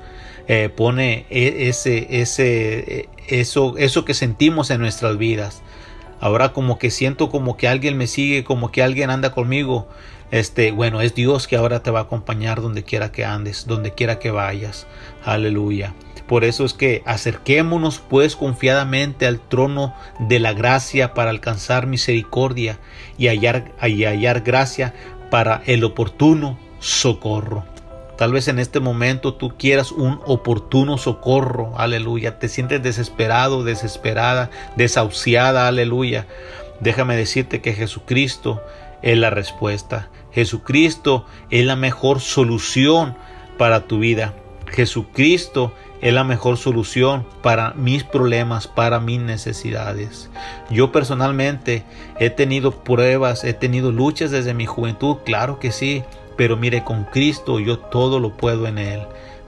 eh, 0.52 0.68
pone 0.68 1.26
e, 1.30 1.68
ese, 1.68 2.08
ese, 2.20 3.08
eso, 3.28 3.76
eso 3.78 4.04
que 4.04 4.14
sentimos 4.14 4.70
en 4.70 4.80
nuestras 4.80 5.16
vidas. 5.16 5.62
Ahora 6.18 6.52
como 6.52 6.76
que 6.76 6.90
siento 6.90 7.30
como 7.30 7.56
que 7.56 7.68
alguien 7.68 7.96
me 7.96 8.08
sigue, 8.08 8.42
como 8.42 8.72
que 8.72 8.82
alguien 8.82 9.10
anda 9.10 9.30
conmigo. 9.30 9.88
Este, 10.32 10.72
bueno, 10.72 11.02
es 11.02 11.14
Dios 11.14 11.46
que 11.46 11.54
ahora 11.54 11.84
te 11.84 11.92
va 11.92 12.00
a 12.00 12.02
acompañar 12.02 12.60
donde 12.62 12.82
quiera 12.82 13.12
que 13.12 13.24
andes, 13.24 13.68
donde 13.68 13.92
quiera 13.92 14.18
que 14.18 14.32
vayas. 14.32 14.88
Aleluya. 15.24 15.94
Por 16.26 16.42
eso 16.42 16.64
es 16.64 16.74
que 16.74 17.04
acerquémonos 17.06 18.00
pues 18.00 18.34
confiadamente 18.34 19.28
al 19.28 19.38
trono 19.38 19.94
de 20.18 20.40
la 20.40 20.52
gracia 20.52 21.14
para 21.14 21.30
alcanzar 21.30 21.86
misericordia 21.86 22.80
y 23.16 23.28
hallar, 23.28 23.70
y 23.86 24.02
hallar 24.02 24.40
gracia 24.40 24.94
para 25.30 25.62
el 25.66 25.84
oportuno 25.84 26.58
socorro. 26.80 27.64
Tal 28.20 28.34
vez 28.34 28.48
en 28.48 28.58
este 28.58 28.80
momento 28.80 29.32
tú 29.32 29.54
quieras 29.56 29.92
un 29.92 30.20
oportuno 30.26 30.98
socorro, 30.98 31.72
aleluya. 31.78 32.38
Te 32.38 32.50
sientes 32.50 32.82
desesperado, 32.82 33.64
desesperada, 33.64 34.50
desahuciada, 34.76 35.66
aleluya. 35.66 36.26
Déjame 36.80 37.16
decirte 37.16 37.62
que 37.62 37.72
Jesucristo 37.72 38.60
es 39.00 39.16
la 39.16 39.30
respuesta. 39.30 40.10
Jesucristo 40.32 41.24
es 41.48 41.64
la 41.64 41.76
mejor 41.76 42.20
solución 42.20 43.16
para 43.56 43.86
tu 43.86 44.00
vida. 44.00 44.34
Jesucristo 44.66 45.72
es 46.02 46.12
la 46.12 46.22
mejor 46.22 46.58
solución 46.58 47.24
para 47.42 47.72
mis 47.72 48.04
problemas, 48.04 48.68
para 48.68 49.00
mis 49.00 49.20
necesidades. 49.20 50.28
Yo 50.68 50.92
personalmente 50.92 51.84
he 52.18 52.28
tenido 52.28 52.84
pruebas, 52.84 53.44
he 53.44 53.54
tenido 53.54 53.92
luchas 53.92 54.30
desde 54.30 54.52
mi 54.52 54.66
juventud, 54.66 55.16
claro 55.24 55.58
que 55.58 55.72
sí, 55.72 56.04
pero 56.40 56.56
mire, 56.56 56.84
con 56.84 57.04
Cristo 57.04 57.60
yo 57.60 57.78
todo 57.78 58.18
lo 58.18 58.30
puedo 58.30 58.66
en 58.66 58.78
Él. 58.78 59.02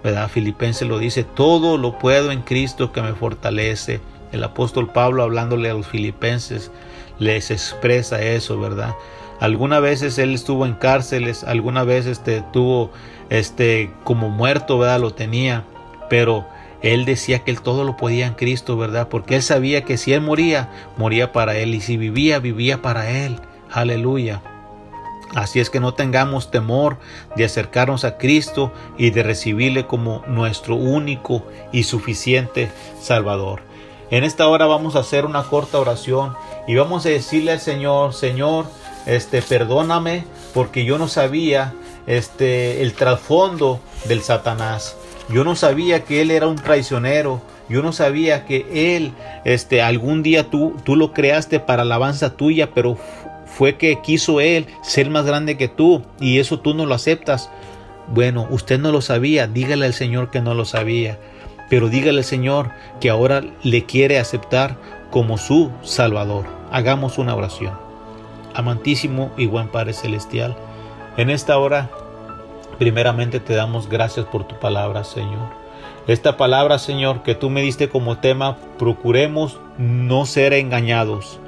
¿Verdad? 0.04 0.28
Filipenses 0.28 0.86
lo 0.86 0.98
dice, 0.98 1.24
todo 1.24 1.78
lo 1.78 1.98
puedo 1.98 2.30
en 2.32 2.42
Cristo 2.42 2.92
que 2.92 3.00
me 3.00 3.14
fortalece. 3.14 4.02
El 4.30 4.44
apóstol 4.44 4.92
Pablo 4.92 5.22
hablándole 5.22 5.70
a 5.70 5.72
los 5.72 5.86
filipenses 5.86 6.70
les 7.18 7.50
expresa 7.50 8.20
eso, 8.20 8.60
¿verdad? 8.60 8.94
Algunas 9.40 9.80
veces 9.80 10.18
él 10.18 10.34
estuvo 10.34 10.66
en 10.66 10.74
cárceles, 10.74 11.44
algunas 11.44 11.86
veces 11.86 12.20
estuvo 12.26 12.90
este, 13.30 13.90
como 14.04 14.28
muerto, 14.28 14.78
¿verdad? 14.78 15.00
Lo 15.00 15.14
tenía, 15.14 15.64
pero 16.10 16.46
él 16.82 17.06
decía 17.06 17.38
que 17.38 17.52
él 17.52 17.62
todo 17.62 17.84
lo 17.84 17.96
podía 17.96 18.26
en 18.26 18.34
Cristo, 18.34 18.76
¿verdad? 18.76 19.08
Porque 19.08 19.36
él 19.36 19.42
sabía 19.42 19.82
que 19.84 19.96
si 19.96 20.12
él 20.12 20.20
moría, 20.20 20.68
moría 20.98 21.32
para 21.32 21.56
él, 21.56 21.74
y 21.74 21.80
si 21.80 21.96
vivía, 21.96 22.38
vivía 22.38 22.82
para 22.82 23.08
él. 23.08 23.40
Aleluya. 23.70 24.42
Así 25.34 25.60
es 25.60 25.70
que 25.70 25.80
no 25.80 25.94
tengamos 25.94 26.50
temor 26.50 26.98
de 27.36 27.44
acercarnos 27.44 28.04
a 28.04 28.18
Cristo 28.18 28.72
y 28.98 29.10
de 29.10 29.22
recibirle 29.22 29.86
como 29.86 30.22
nuestro 30.26 30.76
único 30.76 31.42
y 31.72 31.84
suficiente 31.84 32.70
Salvador. 33.00 33.62
En 34.10 34.24
esta 34.24 34.46
hora 34.46 34.66
vamos 34.66 34.94
a 34.94 34.98
hacer 34.98 35.24
una 35.24 35.44
corta 35.44 35.78
oración 35.78 36.34
y 36.68 36.74
vamos 36.74 37.06
a 37.06 37.08
decirle 37.08 37.52
al 37.52 37.60
Señor, 37.60 38.12
Señor, 38.12 38.66
este 39.06 39.40
perdóname 39.40 40.24
porque 40.52 40.84
yo 40.84 40.98
no 40.98 41.08
sabía 41.08 41.72
este 42.06 42.82
el 42.82 42.92
trasfondo 42.92 43.80
del 44.04 44.20
Satanás. 44.22 44.96
Yo 45.30 45.44
no 45.44 45.56
sabía 45.56 46.04
que 46.04 46.20
él 46.20 46.30
era 46.30 46.46
un 46.46 46.56
traicionero. 46.56 47.40
Yo 47.68 47.80
no 47.82 47.92
sabía 47.92 48.44
que 48.44 48.96
él 48.96 49.12
este 49.44 49.80
algún 49.80 50.22
día 50.22 50.50
tú 50.50 50.76
tú 50.84 50.94
lo 50.94 51.14
creaste 51.14 51.58
para 51.58 51.82
alabanza 51.82 52.36
tuya, 52.36 52.70
pero 52.74 52.98
fue 53.56 53.76
que 53.76 54.00
quiso 54.00 54.40
Él 54.40 54.66
ser 54.82 55.10
más 55.10 55.26
grande 55.26 55.56
que 55.56 55.68
tú 55.68 56.02
y 56.20 56.38
eso 56.38 56.60
tú 56.60 56.74
no 56.74 56.86
lo 56.86 56.94
aceptas. 56.94 57.50
Bueno, 58.08 58.46
usted 58.50 58.80
no 58.80 58.92
lo 58.92 59.00
sabía, 59.00 59.46
dígale 59.46 59.86
al 59.86 59.94
Señor 59.94 60.30
que 60.30 60.40
no 60.40 60.54
lo 60.54 60.64
sabía, 60.64 61.18
pero 61.68 61.88
dígale 61.88 62.18
al 62.18 62.24
Señor 62.24 62.70
que 63.00 63.10
ahora 63.10 63.42
le 63.62 63.84
quiere 63.84 64.18
aceptar 64.18 64.76
como 65.10 65.38
su 65.38 65.70
Salvador. 65.82 66.46
Hagamos 66.70 67.18
una 67.18 67.34
oración. 67.34 67.74
Amantísimo 68.54 69.32
y 69.36 69.46
buen 69.46 69.68
Padre 69.68 69.92
Celestial, 69.92 70.56
en 71.16 71.28
esta 71.28 71.58
hora, 71.58 71.90
primeramente 72.78 73.38
te 73.38 73.54
damos 73.54 73.88
gracias 73.88 74.26
por 74.26 74.46
tu 74.46 74.58
palabra, 74.58 75.04
Señor. 75.04 75.62
Esta 76.06 76.36
palabra, 76.36 76.78
Señor, 76.78 77.22
que 77.22 77.34
tú 77.34 77.50
me 77.50 77.62
diste 77.62 77.88
como 77.88 78.18
tema, 78.18 78.56
procuremos 78.78 79.60
no 79.78 80.24
ser 80.26 80.54
engañados. 80.54 81.38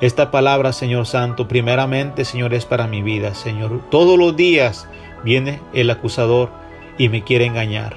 Esta 0.00 0.30
palabra, 0.30 0.72
Señor 0.72 1.06
Santo, 1.06 1.46
primeramente, 1.46 2.24
Señor, 2.24 2.52
es 2.52 2.64
para 2.64 2.88
mi 2.88 3.00
vida, 3.00 3.34
Señor. 3.34 3.80
Todos 3.90 4.18
los 4.18 4.36
días 4.36 4.88
viene 5.24 5.60
el 5.72 5.88
acusador 5.88 6.50
y 6.98 7.08
me 7.08 7.22
quiere 7.22 7.46
engañar. 7.46 7.94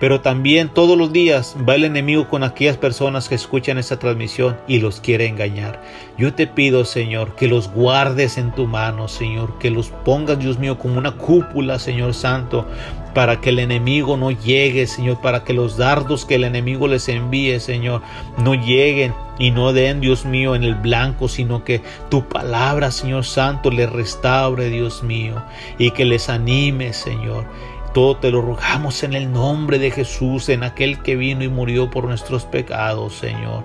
Pero 0.00 0.22
también 0.22 0.70
todos 0.70 0.96
los 0.96 1.12
días 1.12 1.54
va 1.68 1.74
el 1.74 1.84
enemigo 1.84 2.26
con 2.26 2.42
aquellas 2.42 2.78
personas 2.78 3.28
que 3.28 3.34
escuchan 3.34 3.76
esta 3.76 3.98
transmisión 3.98 4.56
y 4.66 4.78
los 4.78 4.98
quiere 4.98 5.26
engañar. 5.26 5.82
Yo 6.16 6.32
te 6.32 6.46
pido, 6.46 6.86
Señor, 6.86 7.36
que 7.36 7.48
los 7.48 7.70
guardes 7.70 8.38
en 8.38 8.50
tu 8.52 8.66
mano, 8.66 9.08
Señor, 9.08 9.58
que 9.58 9.70
los 9.70 9.90
pongas, 9.90 10.38
Dios 10.38 10.58
mío, 10.58 10.78
como 10.78 10.96
una 10.96 11.12
cúpula, 11.12 11.78
Señor 11.78 12.14
Santo, 12.14 12.66
para 13.14 13.40
que 13.40 13.50
el 13.50 13.58
enemigo 13.58 14.16
no 14.16 14.30
llegue, 14.30 14.86
Señor, 14.86 15.20
para 15.20 15.44
que 15.44 15.52
los 15.52 15.76
dardos 15.76 16.24
que 16.24 16.36
el 16.36 16.44
enemigo 16.44 16.88
les 16.88 17.08
envíe, 17.08 17.58
Señor, 17.60 18.02
no 18.38 18.54
lleguen 18.54 19.14
y 19.38 19.50
no 19.50 19.72
den, 19.72 20.00
Dios 20.00 20.24
mío, 20.24 20.54
en 20.54 20.64
el 20.64 20.74
blanco, 20.74 21.28
sino 21.28 21.64
que 21.64 21.82
tu 22.10 22.28
palabra, 22.28 22.90
Señor 22.90 23.24
Santo, 23.24 23.70
les 23.70 23.90
restaure, 23.90 24.68
Dios 24.68 25.02
mío, 25.02 25.42
y 25.78 25.90
que 25.90 26.04
les 26.04 26.28
anime, 26.28 26.92
Señor 26.92 27.46
todo 27.92 28.16
te 28.16 28.30
lo 28.30 28.40
rogamos 28.40 29.02
en 29.02 29.14
el 29.14 29.32
nombre 29.32 29.78
de 29.78 29.90
Jesús, 29.90 30.48
en 30.48 30.62
aquel 30.62 31.02
que 31.02 31.16
vino 31.16 31.42
y 31.42 31.48
murió 31.48 31.90
por 31.90 32.04
nuestros 32.04 32.44
pecados, 32.44 33.14
Señor. 33.14 33.64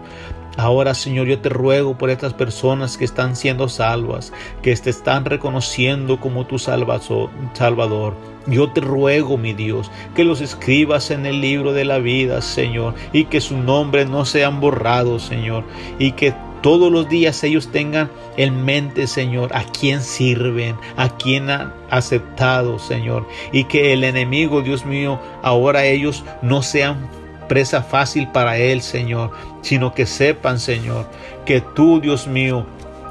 Ahora, 0.57 0.93
Señor, 0.93 1.27
yo 1.27 1.39
te 1.39 1.49
ruego 1.49 1.97
por 1.97 2.09
estas 2.09 2.33
personas 2.33 2.97
que 2.97 3.05
están 3.05 3.35
siendo 3.35 3.67
salvas, 3.67 4.31
que 4.61 4.75
te 4.75 4.89
están 4.89 5.25
reconociendo 5.25 6.19
como 6.19 6.45
tu 6.45 6.59
Salvador. 6.59 8.13
Yo 8.47 8.71
te 8.71 8.79
ruego, 8.79 9.37
mi 9.37 9.53
Dios, 9.53 9.91
que 10.15 10.23
los 10.23 10.39
escribas 10.39 11.11
en 11.11 11.25
el 11.25 11.41
libro 11.41 11.73
de 11.73 11.83
la 11.83 11.97
vida, 11.97 12.41
Señor, 12.41 12.93
y 13.11 13.25
que 13.25 13.41
su 13.41 13.57
nombre 13.57 14.05
no 14.05 14.23
sean 14.23 14.61
borrados, 14.61 15.23
Señor, 15.23 15.63
y 15.99 16.11
que 16.11 16.33
todos 16.61 16.91
los 16.91 17.09
días 17.09 17.43
ellos 17.43 17.71
tengan 17.71 18.09
en 18.37 18.63
mente, 18.65 19.07
Señor, 19.07 19.55
a 19.55 19.63
quién 19.63 20.01
sirven, 20.01 20.75
a 20.95 21.09
quién 21.09 21.49
han 21.49 21.73
aceptado, 21.91 22.79
Señor. 22.79 23.27
Y 23.51 23.65
que 23.65 23.93
el 23.93 24.03
enemigo, 24.03 24.61
Dios 24.61 24.85
mío, 24.85 25.19
ahora 25.43 25.85
ellos 25.85 26.23
no 26.41 26.63
sean 26.63 27.07
presa 27.47 27.83
fácil 27.83 28.27
para 28.31 28.57
él, 28.57 28.81
Señor, 28.81 29.31
sino 29.61 29.93
que 29.93 30.05
sepan, 30.05 30.59
Señor, 30.59 31.07
que 31.45 31.61
tú, 31.61 31.99
Dios 31.99 32.27
mío, 32.27 32.65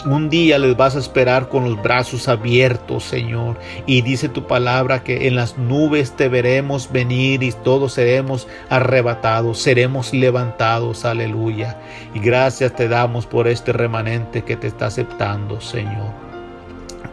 un 0.07 0.28
día 0.28 0.59
les 0.59 0.76
vas 0.76 0.97
a 0.97 0.99
esperar 0.99 1.49
con 1.49 1.64
los 1.64 1.82
brazos 1.82 2.28
abiertos, 2.28 3.05
Señor. 3.05 3.57
Y 3.87 4.03
dice 4.03 4.28
tu 4.28 4.47
palabra 4.47 5.03
que 5.03 5.26
en 5.26 5.37
las 5.37 5.57
nubes 5.57 6.12
te 6.12 6.28
veremos 6.28 6.93
venir 6.93 7.43
y 7.43 7.53
todos 7.53 7.95
seremos 7.95 8.47
arrebatados, 8.68 9.61
seremos 9.61 10.12
levantados. 10.12 11.05
Aleluya. 11.05 11.78
Y 12.12 12.18
gracias 12.18 12.74
te 12.74 12.89
damos 12.89 13.26
por 13.26 13.49
este 13.49 13.72
remanente 13.72 14.43
que 14.43 14.57
te 14.57 14.66
está 14.66 14.87
aceptando, 14.87 15.61
Señor. 15.61 16.23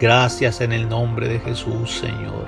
Gracias 0.02 0.62
en 0.62 0.72
el 0.72 0.89
nombre 0.89 1.28
de 1.28 1.39
Jesús, 1.39 1.91
Señor. 1.91 2.47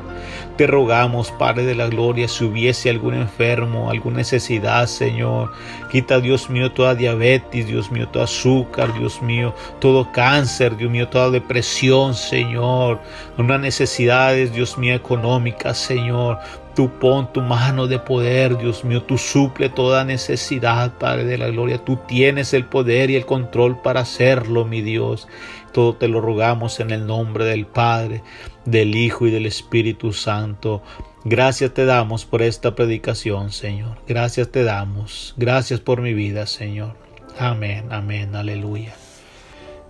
Te 0.57 0.65
rogamos, 0.65 1.29
Padre 1.29 1.63
de 1.63 1.75
la 1.75 1.85
Gloria, 1.85 2.27
si 2.27 2.45
hubiese 2.45 2.89
algún 2.89 3.13
enfermo, 3.13 3.91
alguna 3.91 4.17
necesidad, 4.17 4.87
Señor. 4.87 5.51
Quita, 5.91 6.19
Dios 6.19 6.49
mío, 6.49 6.71
toda 6.71 6.95
diabetes, 6.95 7.67
Dios 7.67 7.91
mío, 7.91 8.07
todo 8.07 8.23
azúcar, 8.23 8.91
Dios 8.97 9.21
mío, 9.21 9.53
todo 9.79 10.11
cáncer, 10.11 10.75
Dios 10.77 10.89
mío, 10.89 11.07
toda 11.09 11.29
depresión, 11.29 12.15
Señor. 12.15 12.99
Unas 13.37 13.59
necesidades, 13.59 14.51
Dios 14.51 14.75
mío, 14.79 14.95
económicas, 14.95 15.77
Señor. 15.77 16.39
Tú 16.75 16.89
pon 16.89 17.31
tu 17.31 17.41
mano 17.41 17.85
de 17.85 17.99
poder, 17.99 18.57
Dios 18.57 18.83
mío, 18.83 19.03
tú 19.03 19.19
suple 19.19 19.69
toda 19.69 20.03
necesidad, 20.03 20.91
Padre 20.97 21.23
de 21.25 21.37
la 21.37 21.49
Gloria. 21.49 21.77
Tú 21.77 21.99
tienes 22.07 22.51
el 22.55 22.65
poder 22.65 23.11
y 23.11 23.15
el 23.15 23.27
control 23.27 23.79
para 23.79 23.99
hacerlo, 23.99 24.65
mi 24.65 24.81
Dios. 24.81 25.27
Todo 25.73 25.95
te 25.95 26.07
lo 26.07 26.21
rogamos 26.21 26.79
en 26.79 26.91
el 26.91 27.07
nombre 27.07 27.45
del 27.45 27.65
Padre, 27.65 28.21
del 28.63 28.95
Hijo 28.95 29.27
y 29.27 29.31
del 29.31 29.47
Espíritu 29.47 30.13
Santo. 30.13 30.83
Gracias 31.25 31.73
te 31.73 31.85
damos 31.85 32.25
por 32.25 32.41
esta 32.41 32.75
predicación, 32.75 33.51
Señor. 33.51 33.97
Gracias 34.07 34.49
te 34.51 34.63
damos. 34.63 35.33
Gracias 35.35 35.79
por 35.79 36.01
mi 36.01 36.13
vida, 36.13 36.45
Señor. 36.45 36.95
Amén, 37.39 37.87
amén, 37.91 38.35
aleluya. 38.35 38.93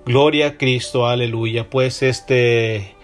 Gloria 0.06 0.48
a 0.48 0.58
Cristo, 0.58 1.08
aleluya. 1.08 1.70
Pues 1.70 2.02
este, 2.02 2.96